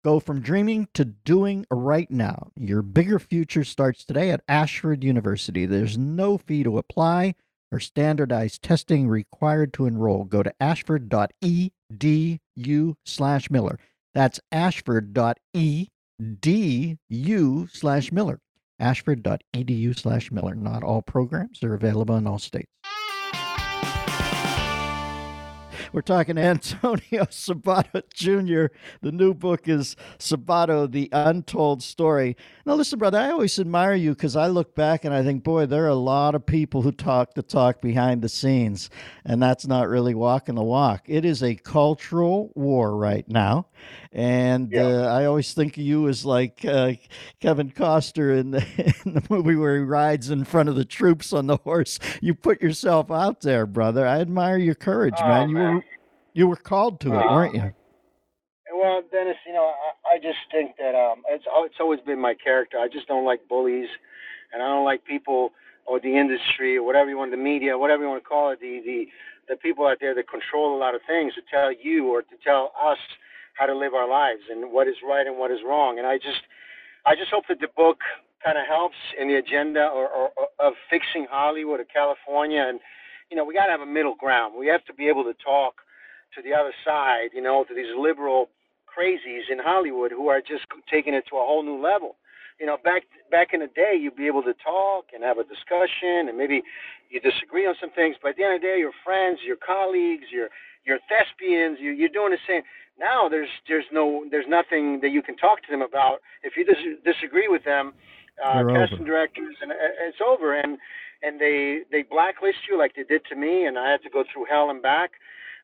[0.06, 2.52] Go from dreaming to doing right now.
[2.56, 5.66] Your bigger future starts today at Ashford University.
[5.66, 7.34] There's no fee to apply
[7.72, 10.22] or standardized testing required to enroll.
[10.22, 13.80] Go to ashford.edu slash Miller.
[14.14, 15.88] That's ashford.edu
[17.72, 18.38] slash Miller.
[18.78, 20.54] ashford.edu slash Miller.
[20.54, 22.70] Not all programs are available in all states.
[25.96, 28.66] We're talking Antonio Sabato Jr.
[29.00, 32.36] The new book is Sabato, The Untold Story.
[32.66, 35.64] Now, listen, brother, I always admire you because I look back and I think, boy,
[35.64, 38.90] there are a lot of people who talk the talk behind the scenes,
[39.24, 41.04] and that's not really walking the walk.
[41.06, 43.68] It is a cultural war right now.
[44.12, 44.82] And yeah.
[44.82, 46.92] uh, I always think of you as like uh,
[47.40, 48.66] Kevin Costner in the,
[49.06, 51.98] in the movie where he rides in front of the troops on the horse.
[52.20, 54.06] You put yourself out there, brother.
[54.06, 55.48] I admire your courage, oh, man.
[55.48, 55.84] You were
[56.36, 57.72] you were called to it, uh, weren't you?
[58.74, 62.34] Well, Dennis, you know, I, I just think that um, it's it's always been my
[62.34, 62.78] character.
[62.78, 63.88] I just don't like bullies,
[64.52, 65.50] and I don't like people
[65.86, 68.60] or the industry or whatever you want, the media, whatever you want to call it,
[68.60, 69.06] the the
[69.48, 72.36] the people out there that control a lot of things to tell you or to
[72.44, 72.98] tell us
[73.54, 75.98] how to live our lives and what is right and what is wrong.
[75.98, 76.44] And I just
[77.06, 78.00] I just hope that the book
[78.44, 82.66] kind of helps in the agenda or, or, or of fixing Hollywood or California.
[82.68, 82.80] And
[83.30, 84.54] you know, we got to have a middle ground.
[84.58, 85.85] We have to be able to talk
[86.36, 87.30] to the other side.
[87.34, 88.48] You know, to these liberal
[88.86, 92.16] crazies in Hollywood who are just taking it to a whole new level.
[92.60, 95.44] You know, back back in the day, you'd be able to talk and have a
[95.44, 96.62] discussion, and maybe
[97.10, 99.56] you disagree on some things, but at the end of the day, your friends, your
[99.56, 100.48] colleagues, your
[100.86, 102.62] your thespians, you, you're doing the same.
[102.98, 106.20] Now there's there's no there's nothing that you can talk to them about.
[106.42, 107.92] If you dis- disagree with them,
[108.42, 110.54] uh, casting directors, and uh, it's over.
[110.54, 110.78] And
[111.22, 114.24] and they they blacklist you like they did to me, and I had to go
[114.32, 115.12] through hell and back.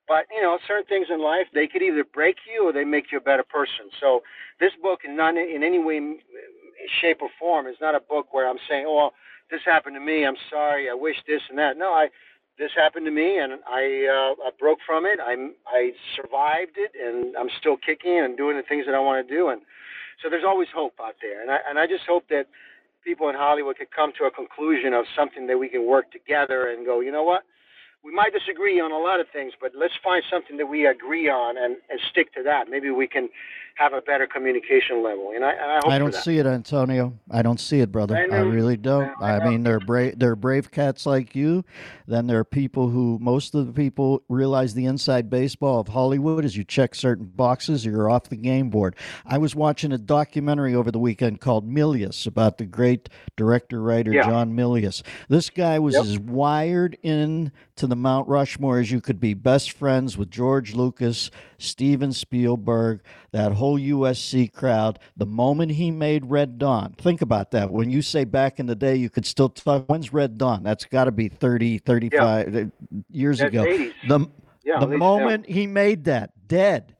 [0.08, 3.12] But you know, certain things in life they could either break you or they make
[3.12, 3.90] you a better person.
[4.00, 4.22] So
[4.60, 6.16] this book in not in any way,
[7.00, 9.10] shape, or form is not a book where I'm saying, oh,
[9.50, 10.24] this happened to me.
[10.26, 10.90] I'm sorry.
[10.90, 11.76] I wish this and that.
[11.76, 12.08] No, I
[12.58, 15.18] this happened to me, and I uh, I broke from it.
[15.20, 19.26] I I survived it, and I'm still kicking and doing the things that I want
[19.26, 19.48] to do.
[19.48, 19.62] And
[20.22, 22.46] so there's always hope out there, and I and I just hope that
[23.04, 26.68] people in Hollywood could come to a conclusion of something that we can work together
[26.68, 27.42] and go, you know what?
[28.04, 31.28] We might disagree on a lot of things, but let's find something that we agree
[31.28, 32.68] on and, and stick to that.
[32.68, 33.28] Maybe we can
[33.76, 35.32] have a better communication level.
[35.34, 37.18] And I, and I, I don't see it, Antonio.
[37.30, 38.16] I don't see it, brother.
[38.16, 39.10] I, I really don't.
[39.20, 40.18] I, I mean, they're brave.
[40.18, 41.64] They're brave cats like you.
[42.06, 46.44] Then there are people who, most of the people realize the inside baseball of Hollywood
[46.44, 48.94] is you check certain boxes, or you're off the game board.
[49.24, 54.12] I was watching a documentary over the weekend called Milius about the great director writer
[54.12, 54.24] yeah.
[54.24, 55.02] John Milius.
[55.28, 56.04] This guy was yep.
[56.04, 57.52] as wired in
[57.82, 59.34] to the Mount Rushmore as you could be.
[59.34, 63.00] Best friends with George Lucas, Steven Spielberg,
[63.32, 65.00] that whole USC crowd.
[65.16, 67.72] The moment he made Red Dawn, think about that.
[67.72, 69.86] When you say back in the day, you could still talk.
[69.88, 70.62] When's Red Dawn?
[70.62, 72.60] That's got to be 30, 35 yeah.
[72.60, 72.64] Uh,
[73.10, 73.64] years That's ago.
[73.64, 73.92] 80s.
[74.06, 74.30] The,
[74.64, 76.94] yeah, the moment he made that, dead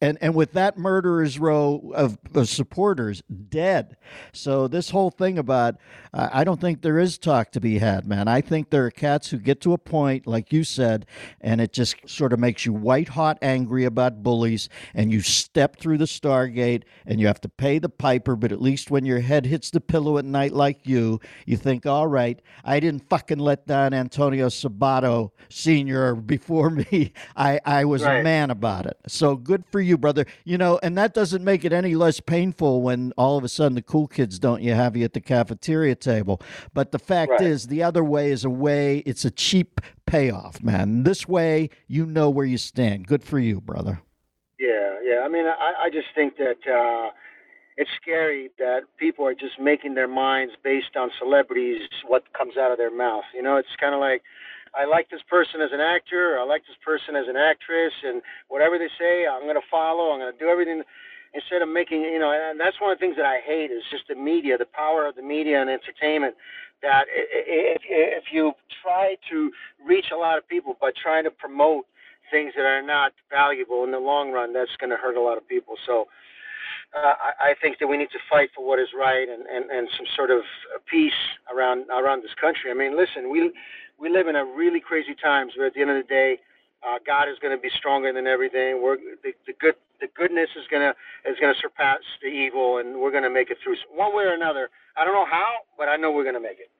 [0.00, 3.96] and and with that murderer's row of, of, supporters dead.
[4.32, 5.76] So this whole thing about
[6.12, 8.28] uh, i don't think there is talk to be had man.
[8.28, 11.06] I think there are cats who get to a point like you said
[11.40, 15.78] and it just sort of makes you white hot angry about bullies and you step
[15.78, 19.20] through the stargate and you have to pay the piper but at least when your
[19.20, 23.38] head hits the pillow at night like you you think all right i didn't fucking
[23.38, 27.12] let down antonio sabato senior before me.
[27.36, 28.20] I i was right.
[28.20, 28.96] a man about it.
[29.06, 30.26] So good for you, brother.
[30.44, 33.74] You know, and that doesn't make it any less painful when all of a sudden
[33.74, 36.40] the cool kids don't you have you at the cafeteria table.
[36.74, 37.40] But the fact right.
[37.42, 38.98] is, the other way is a way.
[38.98, 41.04] It's a cheap payoff, man.
[41.04, 43.06] This way, you know where you stand.
[43.06, 44.02] Good for you, brother.
[44.58, 45.20] Yeah, yeah.
[45.24, 46.58] I mean, I, I just think that.
[46.70, 47.10] Uh,
[47.78, 52.72] it's scary that people are just making their minds based on celebrities, what comes out
[52.72, 53.24] of their mouth.
[53.34, 54.22] You know, it's kind of like
[54.76, 58.20] I like this person as an actor, I like this person as an actress, and
[58.48, 60.12] whatever they say, I'm going to follow.
[60.12, 60.82] I'm going to do everything
[61.34, 63.82] instead of making, you know, and that's one of the things that I hate is
[63.90, 66.34] just the media, the power of the media and entertainment.
[66.82, 69.50] That if if you try to
[69.84, 71.86] reach a lot of people by trying to promote
[72.30, 75.38] things that are not valuable in the long run, that's going to hurt a lot
[75.38, 75.74] of people.
[75.86, 76.06] So.
[76.96, 79.70] Uh, I, I think that we need to fight for what is right and, and,
[79.70, 80.42] and some sort of
[80.90, 81.12] peace
[81.54, 82.70] around around this country.
[82.70, 83.52] I mean, listen, we
[84.00, 86.38] we live in a really crazy times where at the end of the day,
[86.86, 88.82] uh, God is going to be stronger than everything.
[88.82, 90.94] We're the, the good the goodness is gonna
[91.26, 94.70] is gonna surpass the evil, and we're gonna make it through one way or another.
[94.96, 96.70] I don't know how, but I know we're gonna make it.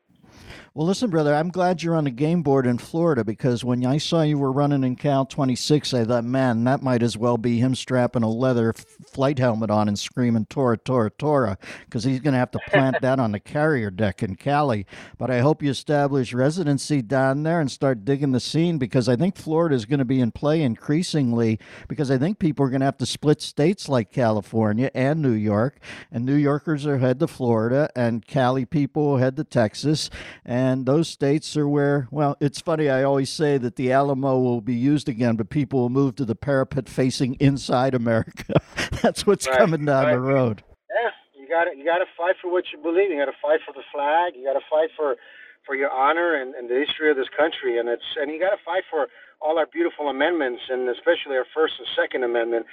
[0.76, 3.96] Well, listen, brother, I'm glad you're on the game board in Florida because when I
[3.96, 7.60] saw you were running in Cal 26, I thought, man, that might as well be
[7.60, 12.34] him strapping a leather flight helmet on and screaming Tora, Tora, Tora, because he's going
[12.34, 14.84] to have to plant that on the carrier deck in Cali.
[15.16, 19.16] But I hope you establish residency down there and start digging the scene because I
[19.16, 21.58] think Florida is going to be in play increasingly
[21.88, 25.32] because I think people are going to have to split states like California and New
[25.32, 25.78] York,
[26.12, 30.10] and New Yorkers are head to Florida, and Cali people head to Texas.
[30.44, 32.88] And those states are where, well, it's funny.
[32.88, 36.24] I always say that the Alamo will be used again, but people will move to
[36.24, 38.60] the parapet facing inside America.
[39.02, 40.12] That's what's right, coming down right.
[40.12, 40.62] the road.
[40.90, 43.10] Yeah, you got to you got to fight for what you believe.
[43.10, 44.34] You got to fight for the flag.
[44.36, 45.16] You got to fight for
[45.64, 47.78] for your honor and, and the history of this country.
[47.78, 49.08] And it's and you got to fight for
[49.40, 52.66] all our beautiful amendments, and especially our First and Second Amendment.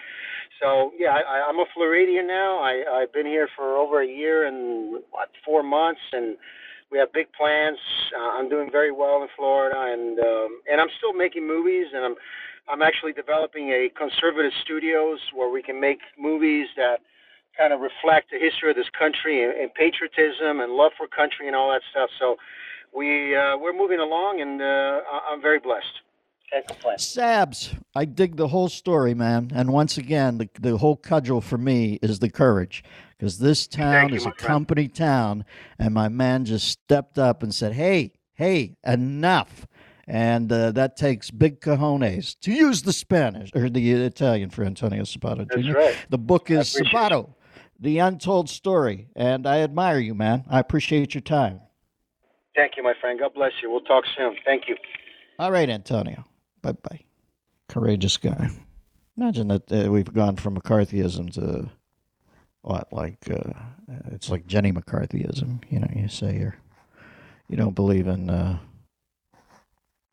[0.62, 2.60] So yeah, I, I'm a Floridian now.
[2.60, 6.38] I, I've been here for over a year and what four months, and
[6.94, 7.80] we have big plans.
[8.16, 12.06] Uh, I'm doing very well in Florida, and um, and I'm still making movies, and
[12.06, 12.16] I'm
[12.70, 16.98] I'm actually developing a conservative studios where we can make movies that
[17.58, 21.48] kind of reflect the history of this country and, and patriotism and love for country
[21.48, 22.10] and all that stuff.
[22.20, 22.38] So
[22.96, 25.02] we uh, we're moving along, and uh,
[25.32, 26.06] I'm very blessed.
[27.00, 29.50] Sabs, I dig the whole story, man.
[29.56, 32.84] And once again, the, the whole cudgel for me is the courage.
[33.24, 34.38] Because this town you, is a friend.
[34.38, 35.46] company town,
[35.80, 39.66] and my man just stepped up and said, hey, hey, enough.
[40.06, 45.04] And uh, that takes big cojones to use the Spanish or the Italian for Antonio
[45.04, 45.72] Sabato That's Jr.
[45.72, 45.98] right.
[46.10, 47.34] The book is Sabato,
[47.80, 49.08] The Untold Story.
[49.16, 50.44] And I admire you, man.
[50.50, 51.62] I appreciate your time.
[52.58, 53.18] Thank you, my friend.
[53.18, 53.72] God bless you.
[53.72, 54.36] We'll talk soon.
[54.44, 54.76] Thank you.
[55.40, 56.26] All right, Antonio.
[56.62, 57.00] Bye bye.
[57.70, 58.50] Courageous guy.
[59.16, 61.70] Imagine that uh, we've gone from McCarthyism to
[62.64, 63.54] what, like uh,
[64.12, 65.64] it's like Jenny McCarthyism.
[65.70, 66.58] You know, you say you're
[67.48, 68.30] you don't believe in.
[68.30, 68.58] Uh,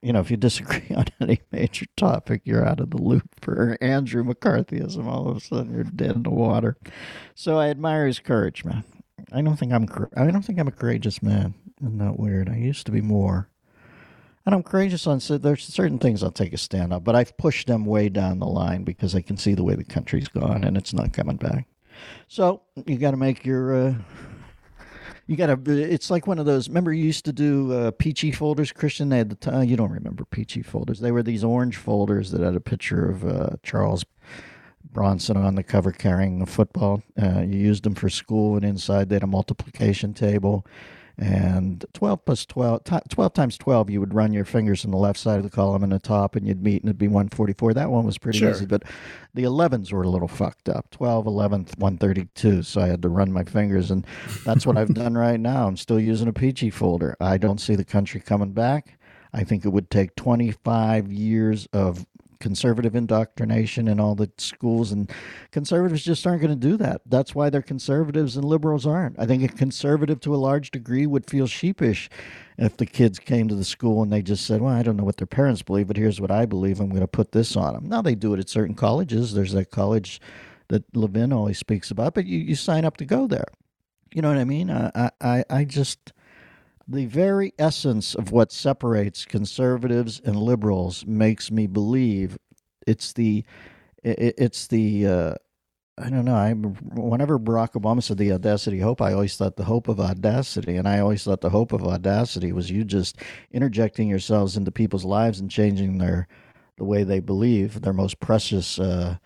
[0.02, 3.78] you know, if you disagree on any major topic, you're out of the loop for
[3.80, 5.06] Andrew McCarthyism.
[5.06, 6.76] All of a sudden, you're dead in the water.
[7.34, 8.84] So I admire his courage, man.
[9.32, 9.86] I don't think I'm.
[10.16, 11.54] I don't think I'm a courageous man.
[11.80, 12.48] Isn't that weird?
[12.48, 13.48] I used to be more.
[14.44, 17.36] And I'm courageous on so there's certain things I'll take a stand on, but I've
[17.36, 20.64] pushed them way down the line because I can see the way the country's gone
[20.64, 21.68] and it's not coming back.
[22.28, 23.74] So you got to make your.
[23.74, 23.94] Uh,
[25.26, 25.70] you got to.
[25.70, 26.68] It's like one of those.
[26.68, 29.10] Remember, you used to do uh, Pee-Chee folders, Christian.
[29.10, 29.68] They had the time.
[29.68, 31.00] You don't remember Pee-Chee folders.
[31.00, 34.04] They were these orange folders that had a picture of uh, Charles
[34.92, 37.02] Bronson on the cover carrying a football.
[37.20, 40.66] Uh, you used them for school, and inside they had a multiplication table.
[41.20, 45.18] And 12 plus 12, 12 times 12, you would run your fingers in the left
[45.18, 47.74] side of the column and the top, and you'd meet, and it'd be 144.
[47.74, 48.50] That one was pretty Sure.
[48.50, 48.84] easy, but
[49.34, 52.62] the 11s were a little fucked up 12, 11th, 132.
[52.62, 54.06] So I had to run my fingers, and
[54.46, 55.66] that's what I've done right now.
[55.66, 57.16] I'm still using a Pee-Chee folder.
[57.20, 58.98] I don't see the country coming back.
[59.34, 62.06] I think it would take 25 years of
[62.40, 65.10] conservative indoctrination in all the schools and
[65.52, 67.02] conservatives just aren't going to do that.
[67.06, 69.18] That's why they're conservatives and liberals aren't.
[69.18, 72.08] I think a conservative to a large degree would feel sheepish
[72.58, 75.04] if the kids came to the school and they just said well i don't know
[75.04, 77.72] what their parents believe but here's what i believe i'm going to put this on
[77.72, 79.32] them now they do it at certain colleges.
[79.32, 80.20] There's that college
[80.68, 83.48] that levin always speaks about but you, you sign up to go there.
[84.12, 84.70] You know what i mean?
[84.70, 86.12] I i, I just
[86.90, 92.36] the very essence of what separates conservatives and liberals makes me believe
[92.86, 93.44] it's the
[94.02, 95.34] it's the uh,
[95.98, 96.34] I don't know.
[96.34, 100.76] I whenever Barack Obama said the audacity hope, I always thought the hope of audacity,
[100.76, 103.18] and I always thought the hope of audacity was you just
[103.52, 106.26] interjecting yourselves into people's lives and changing their
[106.76, 109.16] the way they believe, their most precious uh,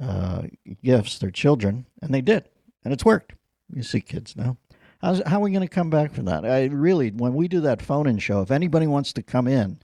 [0.00, 0.42] uh,
[0.82, 2.48] gifts, their children, and they did,
[2.84, 3.34] and it's worked.
[3.72, 4.56] You see kids now.
[5.04, 6.46] How's, how are we going to come back from that?
[6.46, 9.78] I really, when we do that phone-in show, if anybody wants to come in,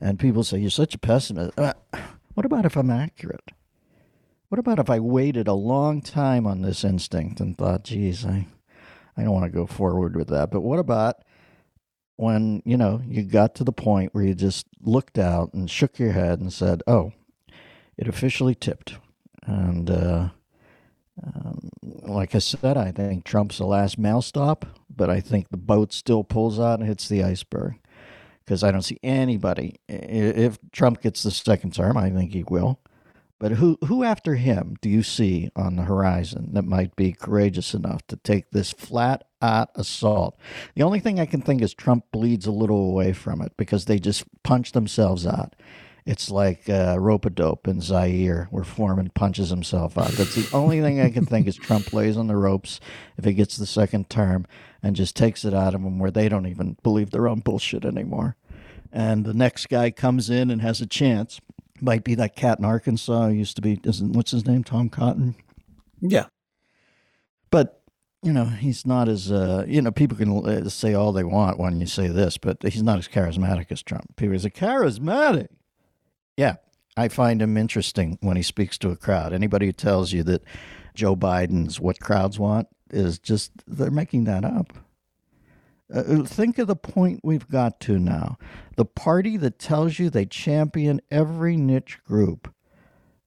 [0.00, 1.74] and people say you're such a pessimist, uh,
[2.32, 3.50] what about if I'm accurate?
[4.48, 8.46] What about if I waited a long time on this instinct and thought, geez, I,
[9.14, 10.50] I don't want to go forward with that.
[10.50, 11.16] But what about
[12.16, 15.98] when, you know, you got to the point where you just looked out and shook
[15.98, 17.12] your head and said, oh,
[17.98, 18.94] it officially tipped.
[19.44, 20.28] And uh,
[21.24, 25.56] um, like I said, I think Trump's the last mail stop, but I think the
[25.56, 27.74] boat still pulls out and hits the iceberg
[28.44, 29.76] because I don't see anybody.
[29.88, 32.80] If Trump gets the second term, I think he will.
[33.38, 37.74] But who who after him do you see on the horizon that might be courageous
[37.74, 40.38] enough to take this flat out assault?
[40.74, 43.84] The only thing I can think is Trump bleeds a little away from it because
[43.84, 45.54] they just punch themselves out.
[46.06, 50.12] It's like uh, rope a dope in Zaire, where Foreman punches himself out.
[50.12, 52.78] That's the only thing I can think is Trump plays on the ropes
[53.16, 54.46] if he gets the second term
[54.84, 57.84] and just takes it out of them where they don't even believe their own bullshit
[57.84, 58.36] anymore.
[58.92, 61.40] And the next guy comes in and has a chance.
[61.80, 64.62] Might be that cat in Arkansas who used to be, isn't, what's his name?
[64.62, 65.34] Tom Cotton?
[66.00, 66.26] Yeah.
[67.50, 67.82] But
[68.22, 69.92] you know, he's not as uh, you know.
[69.92, 73.06] People can uh, say all they want when you say this, but he's not as
[73.06, 74.16] charismatic as Trump.
[74.16, 75.48] People say charismatic.
[76.36, 76.56] Yeah,
[76.96, 79.32] I find him interesting when he speaks to a crowd.
[79.32, 80.42] Anybody who tells you that
[80.94, 84.72] Joe Biden's what crowds want is just they're making that up.
[85.92, 88.36] Uh, think of the point we've got to now.
[88.76, 92.52] The party that tells you they champion every niche group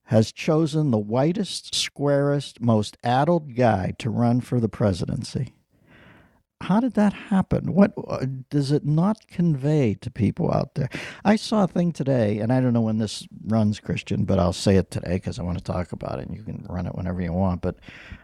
[0.05, 5.53] has chosen the whitest, squarest, most addled guy to run for the presidency.
[6.61, 7.73] How did that happen?
[7.73, 10.89] What uh, does it not convey to people out there?
[11.23, 14.53] I saw a thing today, and I don't know when this runs, Christian, but I'll
[14.53, 16.95] say it today because I want to talk about it, and you can run it
[16.95, 17.61] whenever you want.
[17.61, 17.77] But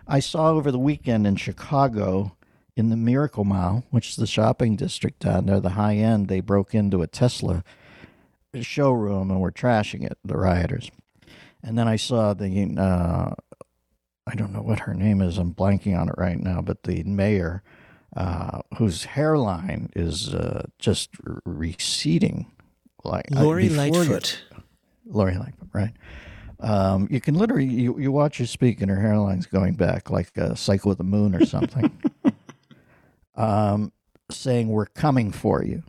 [0.08, 2.36] I saw over the weekend in Chicago,
[2.76, 6.42] in the Miracle Mile, which is the shopping district down there, the high end, they
[6.42, 7.64] broke into a Tesla
[8.60, 10.92] showroom and were trashing it, the rioters.
[11.64, 13.34] And then I saw the, uh,
[14.28, 17.04] I don't know what her name is, I'm blanking on it right now, but the
[17.04, 17.64] mayor
[18.16, 21.10] uh, whose hairline is uh, just
[21.46, 22.52] receding.
[23.04, 24.44] Like uh, Lori before you- Lightfoot.
[25.08, 25.94] Lori Lightfoot, right?
[26.60, 30.36] Um, you can literally you, you watch her speak and her hairline's going back like
[30.38, 31.92] a cycle of the moon or something.
[33.36, 33.92] um,
[34.32, 35.84] saying we're coming for you.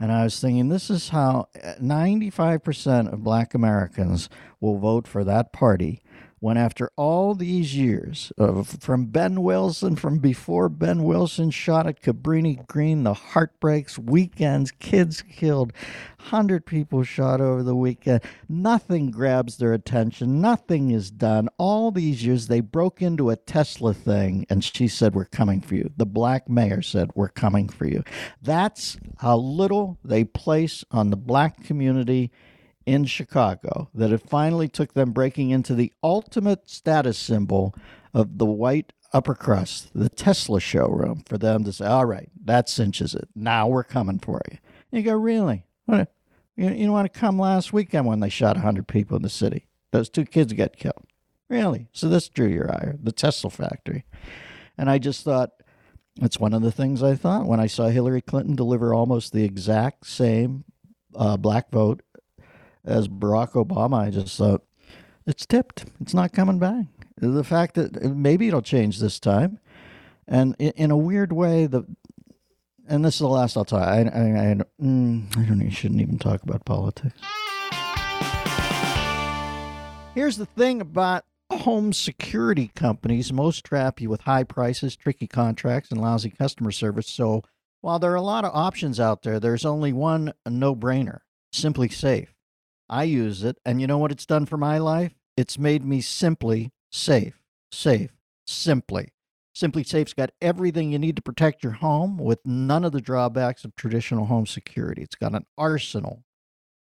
[0.00, 1.48] And I was thinking, this is how
[1.82, 4.28] 95% of black Americans
[4.60, 6.02] will vote for that party
[6.40, 12.02] when, after all these years of from Ben Wilson, from before Ben Wilson shot at
[12.02, 15.72] Cabrini Green, the heartbreaks, weekends, kids killed,
[16.18, 21.48] 100 people shot over the weekend, nothing grabs their attention, nothing is done.
[21.58, 25.74] All these years, they broke into a Tesla thing, and she said, We're coming for
[25.74, 25.90] you.
[25.96, 28.04] The black mayor said, We're coming for you.
[28.42, 32.30] That's how little they place on the black community
[32.88, 37.74] in Chicago that it finally took them breaking into the ultimate status symbol
[38.14, 42.66] of the white upper crust, the Tesla showroom, for them to say, all right, that
[42.66, 43.28] cinches it.
[43.34, 44.56] Now we're coming for you.
[44.90, 45.66] You go, really?
[46.56, 49.66] You, you want to come last weekend when they shot 100 people in the city?
[49.92, 51.04] Those two kids got killed.
[51.50, 51.88] Really?
[51.92, 54.06] So this drew your ire, the Tesla factory.
[54.78, 55.50] And I just thought,
[56.22, 59.44] it's one of the things I thought when I saw Hillary Clinton deliver almost the
[59.44, 60.64] exact same
[61.14, 62.02] uh, black vote
[62.84, 64.06] as Barack Obama.
[64.06, 64.64] I just thought
[65.26, 65.86] it's tipped.
[66.00, 66.86] It's not coming back.
[67.16, 69.58] The fact that maybe it'll change this time,
[70.26, 71.84] and in, a weird way, the
[72.88, 73.82] and this is the last I'll talk.
[73.82, 75.60] I I, I, mm, I don't.
[75.60, 77.20] You shouldn't even talk about politics.
[80.14, 85.90] Here's the thing about home security companies most trap you with high prices, tricky contracts,
[85.90, 87.08] and lousy customer service.
[87.08, 87.42] So
[87.80, 91.20] while there are a lot of options out there, there's only one no brainer
[91.52, 92.28] SimpliSafe.
[92.88, 95.14] I use it, and you know what it's done for my life?
[95.36, 97.40] It's made me simply safe.
[97.70, 98.10] Safe.
[98.46, 99.12] Simply.
[99.54, 103.74] SimpliSafe's got everything you need to protect your home with none of the drawbacks of
[103.74, 105.02] traditional home security.
[105.02, 106.22] It's got an arsenal,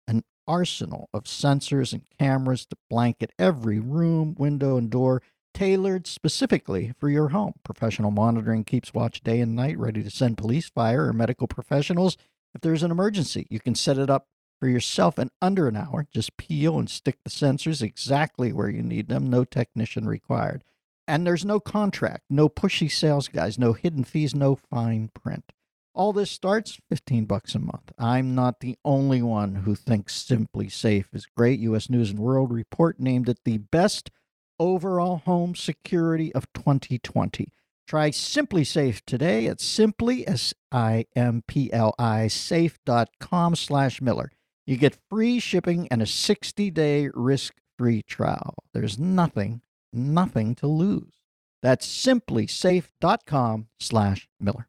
[0.08, 5.22] an arsenal of sensors and cameras to blanket every room, window, and door,
[5.54, 7.52] tailored specifically for your home.
[7.62, 12.16] Professional monitoring keeps watch day and night, ready to send police, fire, or medical professionals
[12.54, 13.46] if there's an emergency.
[13.50, 14.28] You can set it up
[14.62, 16.06] for yourself in under an hour.
[16.14, 20.62] Just peel and stick the sensors exactly where you need them, no technician required.
[21.08, 25.50] And there's no contract, no pushy sales guys, no hidden fees, no fine print.
[25.96, 27.90] All this starts 15 bucks a month.
[27.98, 31.58] I'm not the only one who thinks SimpliSafe is great.
[31.58, 34.12] US News and World Report named it the best
[34.60, 37.52] overall home security of 2020.
[37.88, 44.30] Try SimpliSafe today at simply s i m p l i safe.com slash Miller.
[44.64, 48.54] You get free shipping and a 60-day risk-free trial.
[48.72, 51.14] There's nothing, nothing to lose.
[51.62, 54.68] That's simplisafe.com slash Miller.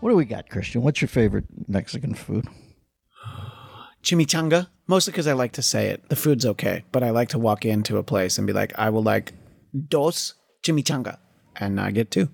[0.00, 0.82] What do we got, Christian?
[0.82, 2.48] What's your favorite Mexican food?
[4.02, 6.08] Chimichanga, mostly because I like to say it.
[6.08, 8.90] The food's okay, but I like to walk into a place and be like, I
[8.90, 9.34] will like
[9.88, 10.34] dos
[10.64, 11.18] chimichanga,
[11.56, 12.28] and I get two.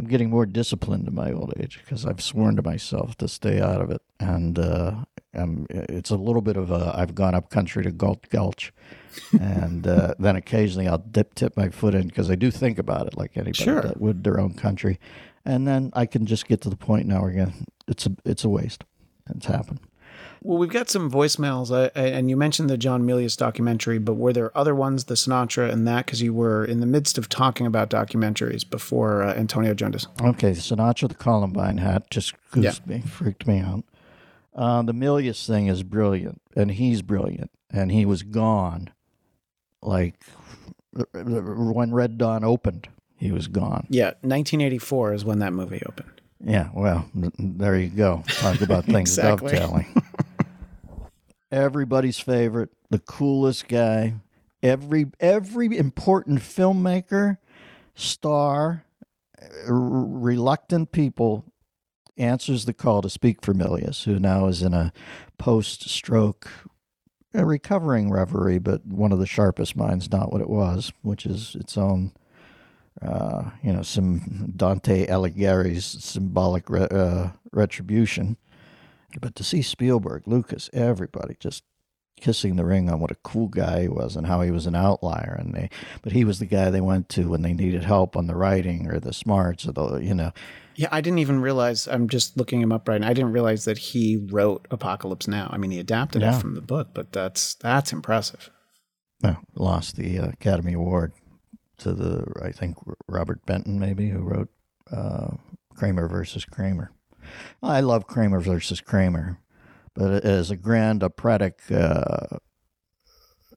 [0.00, 3.60] I'm getting more disciplined in my old age because I've sworn to myself to stay
[3.60, 7.50] out of it, and uh, I'm, it's a little bit of a I've gone up
[7.50, 8.72] country to Galt's Gulch,
[9.38, 13.08] and uh, then occasionally I'll dip tip my foot in because I do think about
[13.08, 13.82] it like anybody Sure.
[13.82, 14.98] that would their own country,
[15.44, 18.48] and then I can just get to the point now again it's a it's a
[18.48, 18.84] waste.
[19.28, 19.80] It's happened.
[20.42, 24.32] Well, we've got some voicemails, uh, and you mentioned the John Milius documentary, but were
[24.32, 26.06] there other ones, the Sinatra and that?
[26.06, 30.06] Because you were in the midst of talking about documentaries before uh, Antonio joined us.
[30.22, 33.84] Okay, Sinatra the Columbine hat just goosed me, freaked me out.
[34.54, 38.88] Uh, the Milius thing is brilliant, and he's brilliant, and he was gone.
[39.82, 40.14] Like
[41.12, 43.86] when Red Dawn opened, he was gone.
[43.90, 46.20] Yeah, 1984 is when that movie opened.
[46.42, 48.24] Yeah, well, there you go.
[48.26, 49.52] Talk about things Exactly.
[49.52, 49.99] dovetailing.
[51.50, 54.14] Everybody's favorite, the coolest guy.
[54.62, 57.38] Every every important filmmaker,
[57.94, 58.84] star,
[59.66, 61.44] reluctant people
[62.16, 64.92] answers the call to speak for Milius, who now is in a
[65.38, 66.50] post-stroke,
[67.32, 71.56] a recovering reverie, but one of the sharpest minds, not what it was, which is
[71.58, 72.12] its own
[73.02, 78.36] uh, you know, some Dante Alighieri's symbolic re- uh, retribution.
[79.20, 81.64] But to see Spielberg, Lucas, everybody just
[82.20, 84.74] kissing the ring on what a cool guy he was and how he was an
[84.74, 85.70] outlier, and they,
[86.02, 88.86] but he was the guy they went to when they needed help on the writing
[88.90, 90.30] or the smarts or the, you know,
[90.76, 91.88] Yeah, I didn't even realize.
[91.88, 93.08] I'm just looking him up right now.
[93.08, 95.48] I didn't realize that he wrote Apocalypse Now.
[95.50, 96.36] I mean, he adapted Yeah.
[96.36, 98.50] it from the book, but that's that's impressive.
[99.22, 101.12] well, lost the uh, Academy Award
[101.78, 102.76] to the I think
[103.08, 104.48] Robert Benton maybe who wrote
[104.92, 105.30] uh,
[105.74, 106.92] Kramer versus Kramer.
[107.62, 109.38] I love Kramer versus Kramer,
[109.94, 112.38] but as a grand operatic, uh,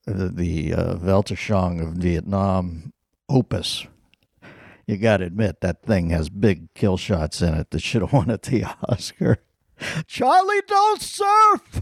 [0.06, 2.94] the, the uh, of Vietnam
[3.30, 3.88] opus,
[4.86, 8.14] you got to admit that thing has big kill shots in it that should have
[8.14, 9.38] won at the Oscar.
[10.08, 11.82] Charlie, don't surf.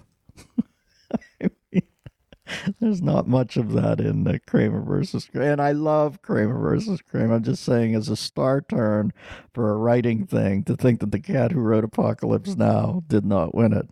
[2.79, 7.01] There's not much of that in uh, Kramer versus Kramer, and I love Kramer versus
[7.01, 7.35] Kramer.
[7.35, 9.13] I'm just saying, as a star turn
[9.53, 13.55] for a writing thing, to think that the cat who wrote Apocalypse Now did not
[13.55, 13.91] win it.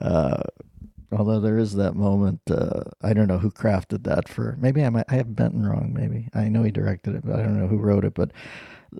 [0.00, 0.42] Uh,
[1.10, 4.56] although there is that moment, uh, I don't know who crafted that for.
[4.60, 5.92] Maybe I might, I have Benton wrong.
[5.94, 8.14] Maybe I know he directed it, but I don't know who wrote it.
[8.14, 8.32] But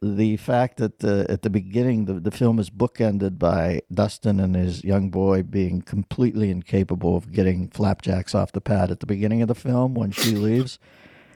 [0.00, 4.56] the fact that uh, at the beginning the, the film is bookended by Dustin and
[4.56, 9.42] his young boy being completely incapable of getting flapjacks off the pad at the beginning
[9.42, 10.78] of the film when she leaves.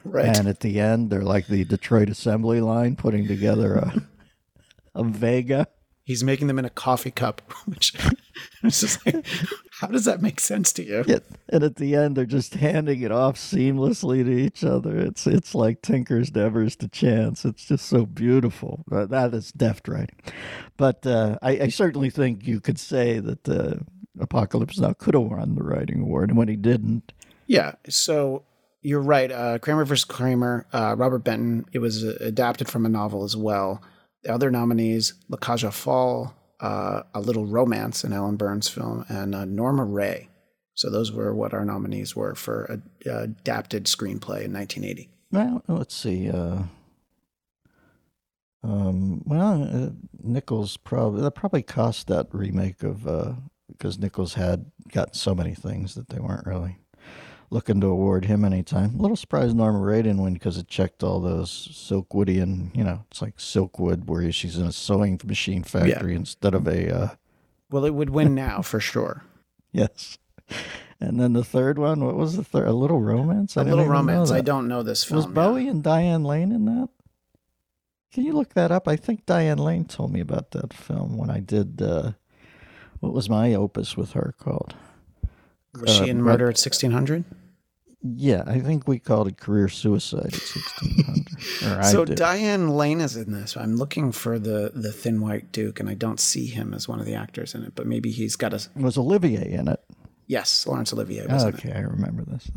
[0.05, 0.37] Right.
[0.37, 4.03] And at the end, they're like the Detroit assembly line putting together a,
[4.95, 5.67] a Vega.
[6.07, 7.93] He's making them in a coffee cup, which
[8.63, 9.27] it's just like,
[9.81, 11.05] how does that make sense to you?
[11.05, 14.97] Yeah, and at the end, they're just handing it off seamlessly to each other.
[14.97, 17.45] It's it's like Tinker's Nevers to Chance.
[17.45, 18.85] It's just so beautiful.
[18.91, 20.15] Uh, that is deft writing.
[20.77, 23.75] But uh, I, I, certainly think you could say that uh,
[24.21, 27.13] Apocalypse Now could have won the writing award, and when he didn't.
[27.49, 28.45] Yeah, so
[28.81, 29.33] you're right.
[29.33, 31.67] Uh, Kramer versus Kramer, uh, Robert Benton.
[31.73, 33.83] It was uh, adapted from a novel as well.
[34.27, 39.37] The other nominees: La aux Folles, uh, A Little Romance, an Allan Burns film, and
[39.37, 40.29] uh, Norma Rae.
[40.75, 45.09] So those were what our nominees were for a, adapted screenplay in 1980.
[45.31, 46.29] Well, let's see.
[46.29, 46.65] Uh,
[48.65, 53.05] um, well, uh, Nichols probably that probably cost that remake of
[53.69, 56.79] because Nichols had got so many things that they weren't really
[57.51, 58.95] looking to award him anytime.
[58.95, 63.05] A little surprised Norma Rae didn't win because it checked all those Silkwoodian, you know,
[63.11, 66.19] it's like Silkwood where she's in a sewing machine factory yeah.
[66.19, 66.95] instead of a.
[66.95, 67.09] Uh...
[67.71, 69.25] Well, it would win now for sure.
[69.73, 70.19] yes.
[71.01, 72.69] And then the third one, what was the third?
[72.69, 73.57] A Little Romance?
[73.57, 74.31] I a Little Romance.
[74.31, 75.17] I don't know this film.
[75.17, 76.89] Was Bowie and Diane Lane in that?
[78.13, 78.89] Can you look that up?
[78.89, 81.83] I think Diane Lane told me about that film when I did.
[81.83, 82.13] Uh,
[83.01, 84.75] what was my opus with her called?
[85.81, 87.25] Was she in Murder at 1600?
[88.03, 91.85] Yeah, I think we called it career suicide at 1600.
[91.91, 93.57] so Diane Lane is in this.
[93.57, 97.01] I'm looking for the the thin white duke, and I don't see him as one
[97.01, 97.75] of the actors in it.
[97.75, 98.69] But maybe he's got a.
[98.77, 99.81] Was Olivier in it?
[100.27, 101.27] Yes, Laurence Olivier.
[101.27, 102.51] Was okay, I remember this.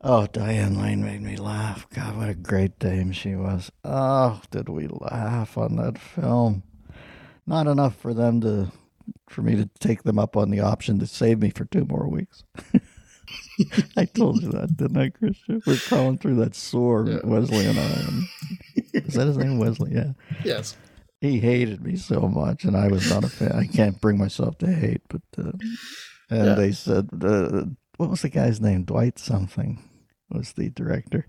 [0.00, 1.88] Oh, Diane Lane made me laugh.
[1.90, 3.72] God, what a great dame she was.
[3.84, 6.62] Oh, did we laugh on that film?
[7.46, 8.70] Not enough for them to
[9.28, 12.08] for me to take them up on the option to save me for two more
[12.08, 12.44] weeks.
[13.96, 15.62] I told you that, didn't I, Christian?
[15.66, 17.18] We're crawling through that sore, yeah.
[17.24, 17.82] Wesley and I.
[17.82, 18.24] And,
[18.92, 19.92] is that his name, Wesley?
[19.94, 20.12] Yeah.
[20.44, 20.76] Yes.
[21.20, 23.52] He hated me so much, and I was not a fan.
[23.52, 25.52] I can't bring myself to hate, but uh,
[26.28, 26.54] and yeah.
[26.54, 27.64] they said, uh,
[27.96, 28.84] what was the guy's name?
[28.84, 29.82] Dwight something
[30.30, 31.26] was the director,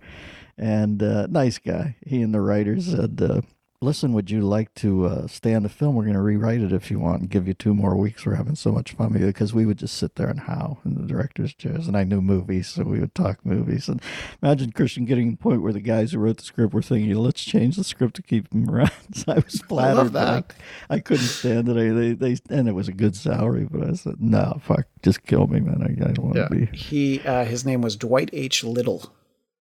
[0.57, 1.95] and uh, nice guy.
[2.05, 3.41] He and the writers said uh,
[3.81, 5.95] listen, would you like to uh, stay on the film?
[5.95, 8.25] We're going to rewrite it if you want and give you two more weeks.
[8.25, 11.07] We're having so much fun because we would just sit there and howl in the
[11.07, 11.87] director's chairs.
[11.87, 13.87] And I knew movies, so we would talk movies.
[13.87, 14.01] And
[14.41, 17.13] imagine Christian getting to the point where the guys who wrote the script were thinking,
[17.15, 18.91] let's change the script to keep him around.
[19.13, 19.91] so I was flattered.
[19.91, 20.53] I love that.
[20.89, 21.77] I, I, couldn't stand it.
[21.77, 25.23] I, they, they, and it was a good salary, but I said, no, fuck, just
[25.25, 25.81] kill me, man.
[25.81, 26.65] I, I don't want to yeah.
[26.65, 26.77] be.
[26.77, 28.63] He, uh, his name was Dwight H.
[28.63, 29.11] Little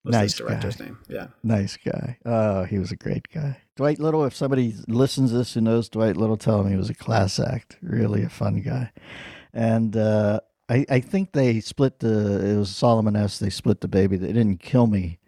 [0.03, 0.85] was nice director's guy.
[0.85, 0.97] name.
[1.07, 1.27] Yeah.
[1.43, 2.17] Nice guy.
[2.25, 3.61] Oh, he was a great guy.
[3.75, 6.89] Dwight Little, if somebody listens to this who knows Dwight Little, tell him he was
[6.89, 7.77] a class act.
[7.81, 8.91] Really a fun guy.
[9.53, 10.39] And uh,
[10.69, 13.39] I, I think they split the, it was Solomon S.
[13.39, 14.17] They split the baby.
[14.17, 15.19] They didn't kill me,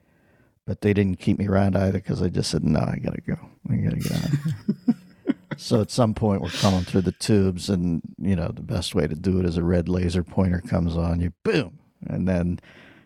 [0.66, 3.22] but they didn't keep me around either because I just said, no, I got to
[3.22, 3.38] go.
[3.70, 4.96] I got to get out
[5.58, 9.06] so at some point we're coming through the tubes and, you know, the best way
[9.06, 11.80] to do it is a red laser pointer comes on you, boom.
[12.08, 12.60] And then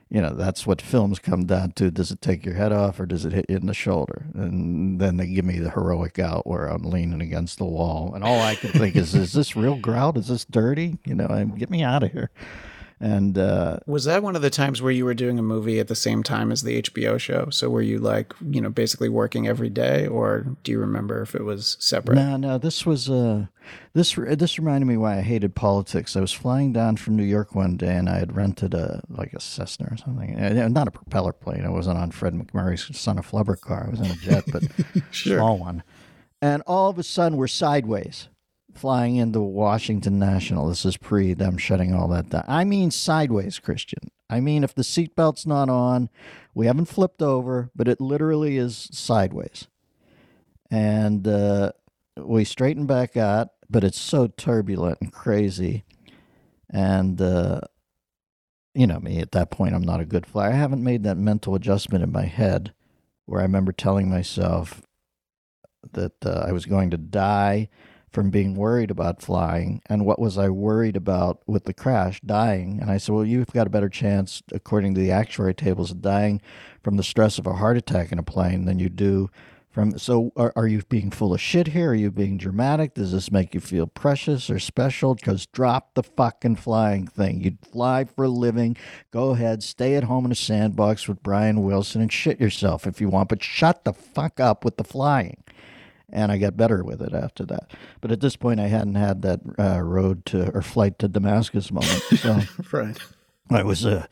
[0.09, 1.91] you know that's what films come down to.
[1.91, 4.25] Does it take your head off or does it hit you in the shoulder?
[4.33, 8.13] And then they give me the heroic out where i'm leaning against the wall.
[8.13, 10.17] And all i can think is is this real grout?
[10.17, 10.97] Is this dirty?
[11.05, 11.27] You know
[11.57, 12.31] get me out of here
[12.99, 15.87] and uh, was that one of the times where you were doing a movie at
[15.87, 17.47] the same time as the HBO show?
[17.51, 21.35] So were you like, you know, basically working every day, or do you remember if
[21.35, 22.15] it was separate?
[22.15, 22.57] No, no.
[22.57, 23.45] This was uh,
[23.93, 26.15] this this reminded me why I hated politics.
[26.15, 29.33] I was flying down from New York one day, and I had rented a like
[29.33, 31.65] a Cessna or something, not a propeller plane.
[31.65, 33.85] I wasn't on Fred MacMurray's Son of Flubber car.
[33.87, 34.63] I was in a jet, but
[35.11, 35.37] sure.
[35.37, 35.83] small one.
[36.41, 38.27] And all of a sudden, we're sideways
[38.77, 40.69] flying into Washington National.
[40.69, 42.45] This is pre them shutting all that down.
[42.47, 44.11] I mean, sideways, Christian.
[44.29, 46.09] I mean, if the seatbelt's not on,
[46.53, 49.67] we haven't flipped over, but it literally is sideways.
[50.69, 51.71] And uh,
[52.17, 55.85] we straighten back out, but it's so turbulent and crazy.
[56.69, 57.61] And, uh,
[58.73, 60.51] you know me, at that point, I'm not a good flyer.
[60.51, 62.73] I haven't made that mental adjustment in my head
[63.25, 64.81] where I remember telling myself
[65.93, 67.69] that uh, I was going to die
[68.11, 69.81] from being worried about flying.
[69.87, 72.21] And what was I worried about with the crash?
[72.21, 72.79] Dying.
[72.81, 76.01] And I said, Well, you've got a better chance, according to the actuary tables, of
[76.01, 76.41] dying
[76.83, 79.29] from the stress of a heart attack in a plane than you do
[79.69, 79.97] from.
[79.99, 81.91] So, are, are you being full of shit here?
[81.91, 82.93] Are you being dramatic?
[82.93, 85.13] Does this make you feel precious or special?
[85.13, 87.41] Because drop the fucking flying thing.
[87.41, 88.77] You'd fly for a living.
[89.11, 93.01] Go ahead, stay at home in a sandbox with Brian Wilson and shit yourself if
[93.01, 95.43] you want, but shut the fuck up with the flying
[96.11, 97.71] and I got better with it after that.
[98.01, 101.71] But at this point, I hadn't had that uh, road to or flight to Damascus
[101.71, 101.89] moment,
[102.19, 102.39] so
[102.71, 102.97] Right.
[103.49, 104.05] I was uh,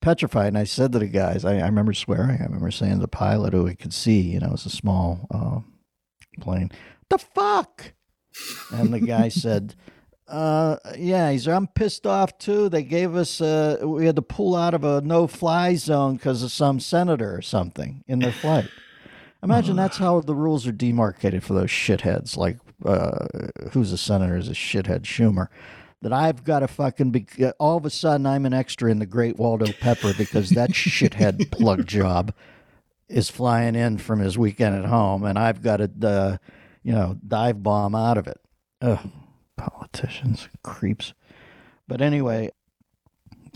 [0.00, 0.48] petrified.
[0.48, 2.40] And I said to the guys, I, I remember swearing.
[2.40, 4.70] I remember saying to the pilot who we could see, you know, it was a
[4.70, 5.60] small uh,
[6.40, 6.70] plane,
[7.10, 7.92] the fuck.
[8.72, 9.74] And the guy said.
[10.28, 12.68] Uh yeah, he's I'm pissed off too.
[12.68, 16.42] They gave us uh we had to pull out of a no fly zone because
[16.42, 18.68] of some senator or something in their flight.
[19.42, 22.36] Imagine that's how the rules are demarcated for those shitheads.
[22.36, 23.26] Like, uh,
[23.72, 25.48] who's a senator is a shithead Schumer.
[26.02, 27.26] That I've got to fucking be.
[27.42, 30.70] uh, All of a sudden, I'm an extra in the Great Waldo Pepper because that
[30.72, 32.34] shithead plug job
[33.08, 36.36] is flying in from his weekend at home, and I've got to, uh,
[36.82, 38.38] you know, dive bomb out of it.
[38.82, 39.08] Ugh,
[39.56, 41.14] politicians, creeps.
[41.88, 42.50] But anyway,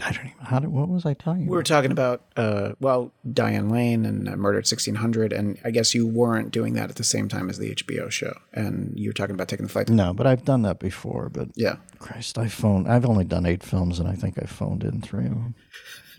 [0.03, 0.39] I don't even.
[0.41, 0.71] How did?
[0.71, 1.51] What was I telling you?
[1.51, 5.71] We were talking about, uh, well, Diane Lane and uh, Murder at 1600, and I
[5.71, 9.11] guess you weren't doing that at the same time as the HBO show, and you
[9.11, 9.89] were talking about taking the flight.
[9.89, 11.29] No, but I've done that before.
[11.29, 11.77] But yeah.
[11.99, 12.89] Christ, I phoned.
[12.89, 15.55] I've only done eight films, and I think I phoned in three of them.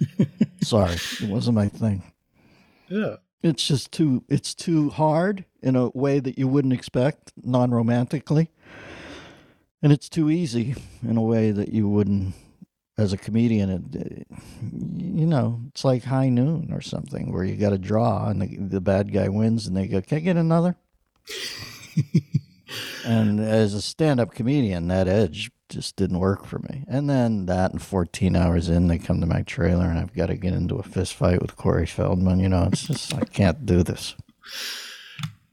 [0.62, 2.04] Sorry, it wasn't my thing.
[2.90, 3.18] Yeah.
[3.44, 4.24] It's just too.
[4.30, 8.50] It's too hard in a way that you wouldn't expect, non-romantically,
[9.82, 10.76] and it's too easy
[11.08, 12.36] in a way that you wouldn't.
[13.02, 14.28] As a comedian, it,
[14.62, 18.58] you know, it's like High Noon or something, where you got to draw, and the,
[18.58, 20.76] the bad guy wins, and they go, "Can I get another?"
[23.06, 26.84] and as a stand-up comedian, that edge just didn't work for me.
[26.88, 30.28] And then that, and 14 hours in, they come to my trailer, and I've got
[30.28, 32.39] to get into a fist fight with Corey Feldman.
[32.39, 34.16] You know, it's just I can't do this.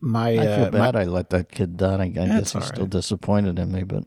[0.00, 0.96] My, I feel uh, bad.
[0.96, 2.00] I let that kid down.
[2.00, 4.04] I, I guess he's all still disappointed in me, but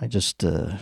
[0.00, 0.78] I just uh,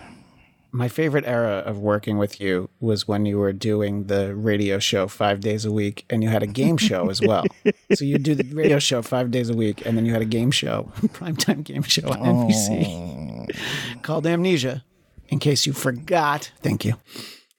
[0.76, 5.08] my favorite era of working with you was when you were doing the radio show
[5.08, 7.44] five days a week and you had a game show as well.
[7.94, 10.26] so you do the radio show five days a week and then you had a
[10.26, 14.84] game show, primetime game show on NBC oh, called Amnesia.
[15.28, 16.94] In case you forgot, thank you.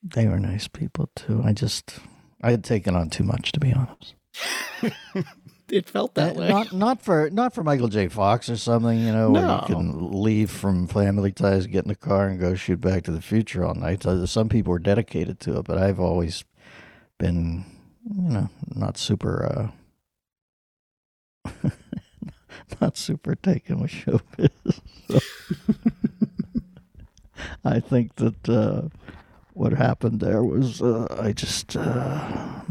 [0.04, 1.42] they were nice people too.
[1.44, 2.00] I just
[2.44, 4.14] I had taken on too much, to be honest.
[5.70, 6.50] It felt that Uh, way.
[6.50, 8.08] Not not for not for Michael J.
[8.08, 11.96] Fox or something, you know, where you can leave from Family Ties, get in the
[11.96, 14.06] car, and go shoot Back to the Future all night.
[14.06, 16.46] Uh, Some people are dedicated to it, but I've always
[17.18, 17.66] been,
[18.10, 19.72] you know, not super,
[21.46, 21.50] uh,
[22.82, 24.80] not super taken with showbiz.
[25.10, 25.20] So
[27.66, 28.84] I think that uh,
[29.54, 31.76] what happened there was uh, I just.
[31.76, 32.62] Uh,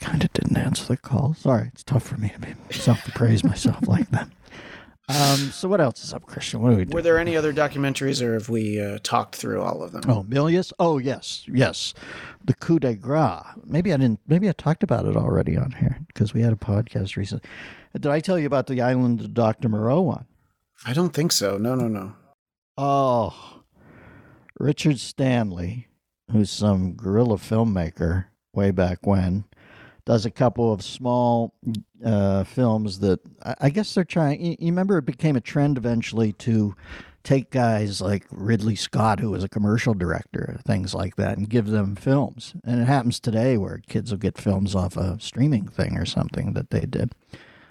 [0.00, 1.34] kind of didn't answer the call.
[1.34, 4.28] Sorry, it's tough for me to be self to praise myself like that.
[5.10, 6.60] Um, so what else is up, Christian?
[6.60, 6.94] What do we do?
[6.94, 10.02] Were there any other documentaries or have we uh, talked through all of them?
[10.06, 10.70] Oh, Milius?
[10.78, 11.94] Oh, yes, yes.
[12.44, 13.42] The coup de grace.
[13.64, 14.20] Maybe I didn't.
[14.26, 17.48] Maybe I talked about it already on here because we had a podcast recently.
[17.94, 19.70] Did I tell you about the island of Dr.
[19.70, 20.26] Moreau one?
[20.84, 21.56] I don't think so.
[21.56, 22.12] No, no, no.
[22.76, 23.62] Oh,
[24.58, 25.88] Richard Stanley,
[26.30, 29.44] who's some guerrilla filmmaker way back when,
[30.08, 31.52] does a couple of small
[32.02, 33.20] uh, films that
[33.60, 34.42] I, guess they're trying.
[34.42, 36.74] You, you remember it became a trend eventually to
[37.24, 41.66] take guys like Ridley Scott, who was a commercial director, things like that, and give
[41.66, 42.54] them films.
[42.64, 46.54] And it happens today where kids will get films off a streaming thing or something
[46.54, 47.12] that they did.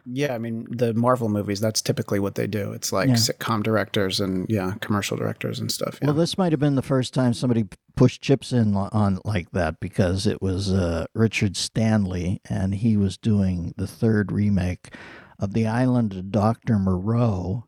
[0.09, 1.59] Yeah, I mean the Marvel movies.
[1.59, 2.71] That's typically what they do.
[2.71, 3.15] It's like Yeah.
[3.15, 5.99] sitcom directors and yeah, commercial directors and stuff.
[6.01, 6.07] Yeah.
[6.07, 9.79] Well, this might have been the first time somebody pushed chips in on like that
[9.79, 14.93] because it was uh, Richard Stanley, and he was doing the third remake
[15.39, 16.79] of The Island of Dr.
[16.79, 17.65] Moreau,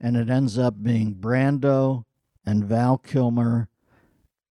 [0.00, 2.04] and it ends up being Brando
[2.44, 3.68] and Val Kilmer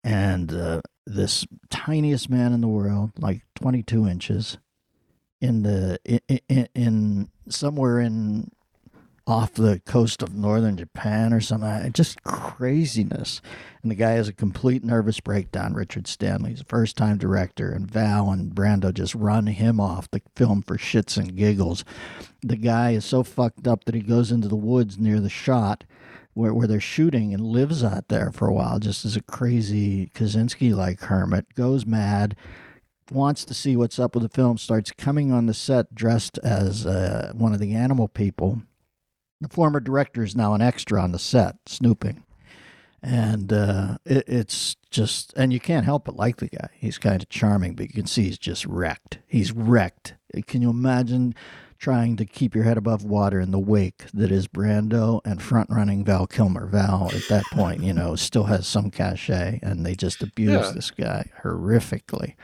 [0.02, 4.58] and uh, this tiniest man in the world, like 22 inches,
[5.40, 8.50] in the in, in, somewhere in
[9.26, 11.92] off the coast of northern Japan or something.
[11.92, 13.40] Just craziness.
[13.82, 15.74] And the guy has a complete nervous breakdown.
[15.74, 20.62] Richard Stanley's first time director, and Val and Brando just run him off the film
[20.62, 21.84] for shits and giggles.
[22.42, 25.84] The guy is so fucked up that he goes into the woods near the shot
[26.34, 30.10] where, where they're shooting and lives out there for a while, just as a crazy
[30.14, 32.36] Kaczynski like hermit, goes mad,
[33.10, 36.86] wants to see what's up with the film, starts coming on the set dressed as
[36.86, 38.62] uh, one of the animal people.
[39.40, 42.24] The former director is now an extra on the set, snooping.
[43.02, 46.68] And uh, it, it's just, and you can't help but like the guy.
[46.74, 49.18] He's kind of charming, but you can see he's just wrecked.
[49.26, 50.14] He's wrecked.
[50.46, 51.34] Can you imagine
[51.80, 55.70] trying to keep your head above water in the wake that is Brando and front
[55.70, 56.66] running Val Kilmer.
[56.66, 60.72] Val, at that point, you know, still has some cachet, and they just abuse Yeah.
[60.72, 62.34] this guy horrifically.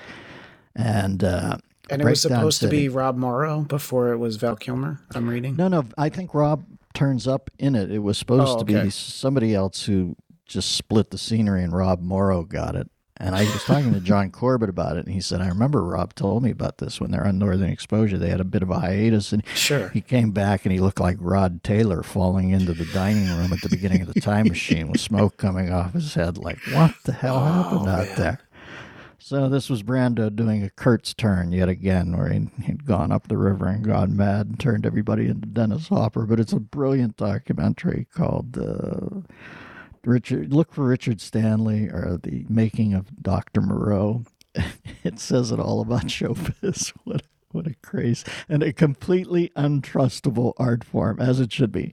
[0.77, 1.57] And uh,
[1.91, 5.01] And it was supposed to be Rob Morrow before it was Val Kilmer.
[5.15, 5.57] I'm reading.
[5.57, 6.65] No, no, I think Rob
[6.95, 7.91] turns up in it.
[7.91, 10.17] It was supposed Oh, to be somebody else who
[10.47, 12.89] just split the scenery, and Rob Morrow got it.
[13.19, 16.15] And I was talking to John Corbett about it, and he said, I remember Rob
[16.15, 18.19] told me about this when they're on Northern Exposure.
[18.19, 19.89] They had a bit of a hiatus, and Sure.
[19.89, 23.63] he came back and he looked like Rod Taylor falling into the dining room at
[23.63, 26.37] the beginning of the time machine with smoke coming off his head.
[26.37, 28.39] Like, what the hell happened out there?
[29.27, 33.27] So this was Brando doing a Kurtz turn yet again, where he, he'd gone up
[33.27, 36.27] the river and gone mad and turned everybody into Dennis Hopper.
[36.27, 39.23] But it's a brilliant documentary called uh,
[40.05, 40.53] Richard.
[40.53, 44.23] Look for Richard Stanley or the making of Doctor Moreau.
[45.03, 46.93] it says it all about showbiz.
[47.03, 51.93] What what a craze and a completely untrustable art form, as it should be.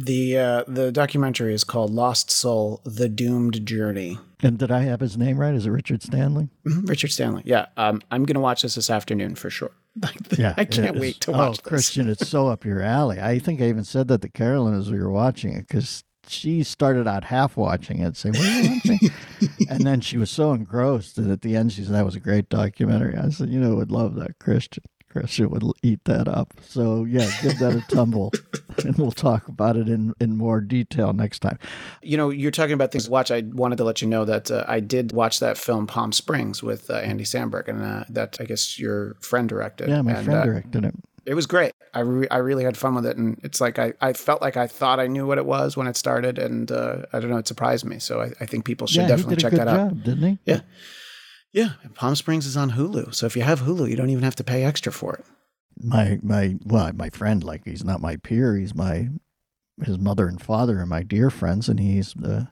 [0.00, 4.18] The uh, the documentary is called Lost Soul: The Doomed Journey.
[4.40, 5.54] And did I have his name right?
[5.54, 6.50] Is it Richard Stanley?
[6.64, 7.42] Mhm, Richard Stanley.
[7.44, 9.72] Yeah, um, I'm gonna watch this this afternoon for sure.
[10.38, 11.66] yeah, I can't wait to oh, watch this.
[11.66, 13.20] Christian, it's so up your alley.
[13.20, 16.62] I think I even said that to Carolyn as we were watching it because she
[16.62, 19.10] started out half watching it, saying, "What are you watching?"
[19.68, 22.20] and then she was so engrossed that at the end she said, "That was a
[22.20, 26.52] great documentary." I said, "You know, would love that, Christian." Christian would eat that up.
[26.62, 28.32] So yeah, give that a tumble,
[28.84, 31.58] and we'll talk about it in in more detail next time.
[32.02, 33.30] You know, you're talking about things to watch.
[33.30, 36.62] I wanted to let you know that uh, I did watch that film Palm Springs
[36.62, 39.88] with uh, Andy Samberg, and uh, that I guess your friend directed.
[39.88, 40.94] Yeah, my and, friend uh, directed it.
[41.26, 41.72] it was great.
[41.94, 44.56] I, re- I really had fun with it, and it's like I, I felt like
[44.56, 47.38] I thought I knew what it was when it started, and uh, I don't know,
[47.38, 47.98] it surprised me.
[47.98, 49.88] So I, I think people should yeah, definitely check a good that out.
[49.90, 50.38] job, didn't he?
[50.44, 50.60] Yeah,
[51.52, 51.70] yeah.
[51.94, 54.44] Palm Springs is on Hulu, so if you have Hulu, you don't even have to
[54.44, 55.24] pay extra for it.
[55.80, 59.08] my my well my friend like he's not my peer he's my
[59.84, 62.48] his mother and father are my dear friends and he's the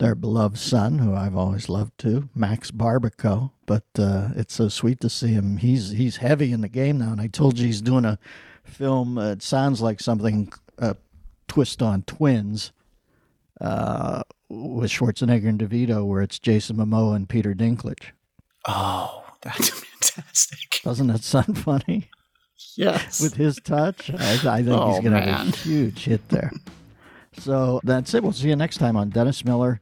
[0.00, 5.00] their beloved son who I've always loved too Max Barbakow but uh, it's so sweet
[5.02, 7.80] to see him he's he's heavy in the game now and I told you he's
[7.80, 8.18] doing a
[8.64, 10.94] film uh, it sounds like something uh,
[11.46, 12.72] twist on twins
[13.60, 18.10] uh, with Schwarzenegger and DeVito where it's Jason Momoa and Peter Dinklage
[18.66, 20.80] Oh, that's fantastic!
[20.84, 22.08] doesn't that sound funny
[22.76, 23.20] Yes.
[23.20, 24.10] with his touch.
[24.10, 26.50] I, I think Oh, he's going to have a huge hit there.
[27.36, 28.22] So that's it.
[28.22, 29.80] We'll see you next time on Dennis Miller.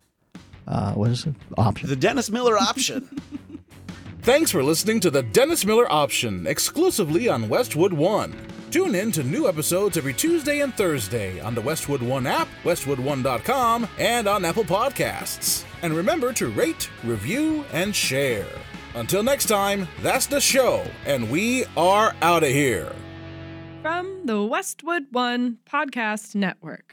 [0.66, 1.35] Uh, what is it?
[1.59, 1.87] Option.
[1.91, 3.20] the Dennis Miller option.
[4.22, 8.35] Thanks for listening to the Dennis Miller Option exclusively on Westwood One.
[8.70, 13.87] Tune in to new episodes every Tuesday and Thursday on the Westwood One app, westwood1.com,
[13.99, 15.64] and on Apple Podcasts.
[15.83, 18.47] And remember to rate, review, and share.
[18.95, 22.93] Until next time, that's the show, and we are out of here.
[23.80, 26.93] From the Westwood One Podcast Network.